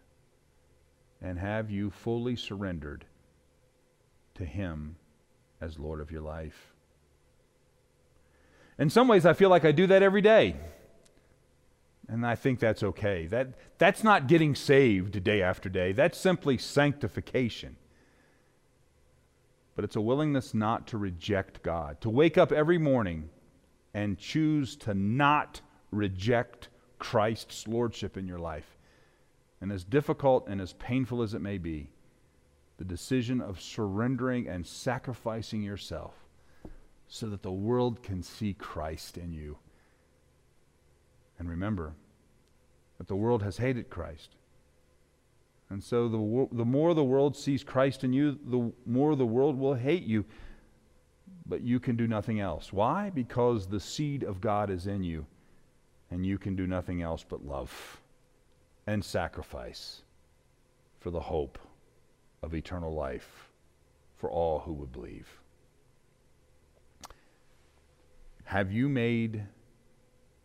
And 1.20 1.38
have 1.38 1.70
you 1.70 1.90
fully 1.90 2.36
surrendered 2.36 3.04
to 4.34 4.44
Him 4.44 4.96
as 5.60 5.78
Lord 5.78 6.00
of 6.00 6.12
your 6.12 6.22
life? 6.22 6.74
In 8.78 8.90
some 8.90 9.08
ways, 9.08 9.26
I 9.26 9.32
feel 9.32 9.48
like 9.48 9.64
I 9.64 9.72
do 9.72 9.86
that 9.88 10.02
every 10.02 10.22
day. 10.22 10.56
And 12.08 12.26
I 12.26 12.34
think 12.34 12.58
that's 12.58 12.82
okay. 12.82 13.26
That, 13.26 13.54
that's 13.78 14.04
not 14.04 14.26
getting 14.26 14.54
saved 14.54 15.22
day 15.24 15.42
after 15.42 15.68
day, 15.68 15.92
that's 15.92 16.18
simply 16.18 16.58
sanctification 16.58 17.76
but 19.74 19.84
it's 19.84 19.96
a 19.96 20.00
willingness 20.00 20.54
not 20.54 20.86
to 20.88 20.98
reject 20.98 21.62
God, 21.62 22.00
to 22.00 22.10
wake 22.10 22.38
up 22.38 22.52
every 22.52 22.78
morning 22.78 23.28
and 23.92 24.18
choose 24.18 24.76
to 24.76 24.94
not 24.94 25.60
reject 25.90 26.68
Christ's 26.98 27.66
lordship 27.66 28.16
in 28.16 28.26
your 28.26 28.38
life. 28.38 28.76
and 29.60 29.72
as 29.72 29.84
difficult 29.84 30.46
and 30.46 30.60
as 30.60 30.74
painful 30.74 31.22
as 31.22 31.32
it 31.32 31.40
may 31.40 31.56
be, 31.56 31.88
the 32.76 32.84
decision 32.84 33.40
of 33.40 33.58
surrendering 33.58 34.46
and 34.46 34.66
sacrificing 34.66 35.62
yourself 35.62 36.12
so 37.08 37.30
that 37.30 37.42
the 37.42 37.52
world 37.52 38.02
can 38.02 38.22
see 38.22 38.52
Christ 38.52 39.16
in 39.16 39.32
you. 39.32 39.56
And 41.38 41.48
remember 41.48 41.94
that 42.98 43.08
the 43.08 43.16
world 43.16 43.42
has 43.42 43.56
hated 43.56 43.90
Christ. 43.90 44.36
And 45.70 45.82
so 45.82 46.08
the, 46.08 46.48
the 46.56 46.64
more 46.64 46.94
the 46.94 47.04
world 47.04 47.36
sees 47.36 47.64
Christ 47.64 48.04
in 48.04 48.12
you, 48.12 48.38
the 48.44 48.72
more 48.86 49.16
the 49.16 49.26
world 49.26 49.58
will 49.58 49.74
hate 49.74 50.04
you. 50.04 50.24
But 51.46 51.62
you 51.62 51.80
can 51.80 51.96
do 51.96 52.06
nothing 52.06 52.40
else. 52.40 52.72
Why? 52.72 53.10
Because 53.10 53.66
the 53.66 53.80
seed 53.80 54.22
of 54.22 54.40
God 54.40 54.70
is 54.70 54.86
in 54.86 55.02
you, 55.02 55.26
and 56.10 56.24
you 56.24 56.38
can 56.38 56.54
do 56.54 56.66
nothing 56.66 57.02
else 57.02 57.24
but 57.28 57.44
love 57.44 58.00
and 58.86 59.04
sacrifice 59.04 60.02
for 61.00 61.10
the 61.10 61.20
hope 61.20 61.58
of 62.42 62.54
eternal 62.54 62.94
life 62.94 63.50
for 64.16 64.30
all 64.30 64.60
who 64.60 64.72
would 64.72 64.92
believe. 64.92 65.28
Have 68.44 68.70
you 68.70 68.88
made 68.88 69.44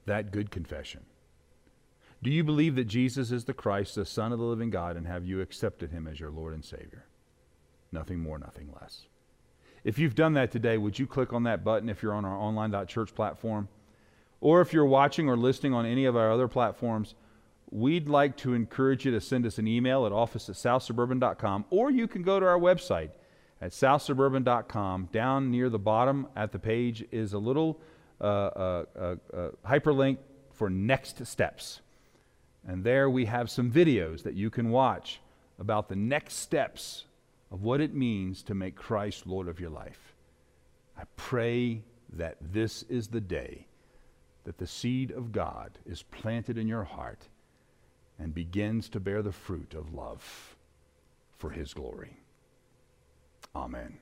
that 0.10 0.32
good 0.32 0.52
confession? 0.52 1.06
Do 2.22 2.30
you 2.30 2.44
believe 2.44 2.76
that 2.76 2.86
Jesus 2.86 3.32
is 3.32 3.46
the 3.46 3.54
Christ, 3.54 3.96
the 3.96 4.06
Son 4.06 4.34
of 4.34 4.40
the 4.40 4.46
living 4.46 4.70
God, 4.70 4.98
and 4.98 5.08
have 5.08 5.26
you 5.26 5.40
accepted 5.40 5.92
him 5.92 6.06
as 6.08 6.20
your 6.20 6.32
Lord 6.32 6.54
and 6.54 6.66
Savior? 6.66 7.06
Nothing 7.92 8.20
more, 8.20 8.38
nothing 8.38 8.70
less. 8.80 9.06
If 9.84 9.98
you've 9.98 10.16
done 10.16 10.34
that 10.34 10.52
today, 10.52 10.78
would 10.78 11.00
you 11.00 11.08
click 11.08 11.32
on 11.32 11.44
that 11.44 11.64
button 11.64 11.88
if 11.88 12.04
you're 12.04 12.14
on 12.14 12.26
our 12.26 12.38
online.church 12.38 13.16
platform? 13.16 13.70
Or 14.42 14.60
if 14.60 14.74
you're 14.74 14.86
watching 14.86 15.30
or 15.30 15.38
listening 15.38 15.74
on 15.74 15.86
any 15.86 16.06
of 16.06 16.18
our 16.18 16.32
other 16.32 16.48
platforms, 16.50 17.16
we'd 17.72 18.10
like 18.10 18.36
to 18.38 18.54
encourage 18.54 19.06
you 19.06 19.12
to 19.12 19.22
send 19.22 19.46
us 19.46 19.58
an 19.58 19.68
email 19.68 20.06
at 20.06 20.12
office 20.12 20.50
at 20.50 20.56
southsuburban.com, 20.56 21.66
or 21.70 21.90
you 21.90 22.08
can 22.08 22.24
go 22.24 22.40
to 22.40 22.46
our 22.46 22.60
website 22.60 23.12
at 23.62 23.72
southsuburban.com. 23.72 25.10
Down 25.12 25.52
near 25.52 25.70
the 25.70 25.80
bottom 25.80 26.28
at 26.36 26.52
the 26.52 26.60
page 26.60 27.06
is 27.12 27.32
a 27.32 27.40
little 27.40 27.80
Uh, 28.22 28.24
uh, 28.26 29.16
uh, 29.34 29.50
hyperlink 29.66 30.18
for 30.52 30.70
next 30.70 31.26
steps. 31.26 31.82
And 32.68 32.84
there 32.84 33.10
we 33.10 33.26
have 33.26 33.50
some 33.50 33.72
videos 33.72 34.24
that 34.24 34.34
you 34.34 34.50
can 34.50 34.70
watch 34.72 35.22
about 35.58 35.88
the 35.88 35.96
next 35.96 36.36
steps 36.36 37.06
of 37.52 37.64
what 37.64 37.82
it 37.82 37.94
means 37.94 38.44
to 38.44 38.54
make 38.54 38.76
Christ 38.76 39.26
Lord 39.26 39.48
of 39.48 39.60
your 39.60 39.70
life. 39.70 40.16
I 40.98 41.04
pray 41.16 41.82
that 42.14 42.38
this 42.42 42.84
is 42.84 43.08
the 43.08 43.22
day 43.22 43.68
that 44.44 44.58
the 44.58 44.68
seed 44.68 45.12
of 45.12 45.32
God 45.32 45.78
is 45.86 46.04
planted 46.04 46.58
in 46.58 46.68
your 46.68 46.84
heart 46.84 47.28
and 48.18 48.34
begins 48.34 48.90
to 48.90 49.00
bear 49.00 49.22
the 49.22 49.32
fruit 49.32 49.74
of 49.74 49.94
love 49.94 50.58
for 51.38 51.52
his 51.52 51.74
glory. 51.74 52.18
Amen. 53.56 53.98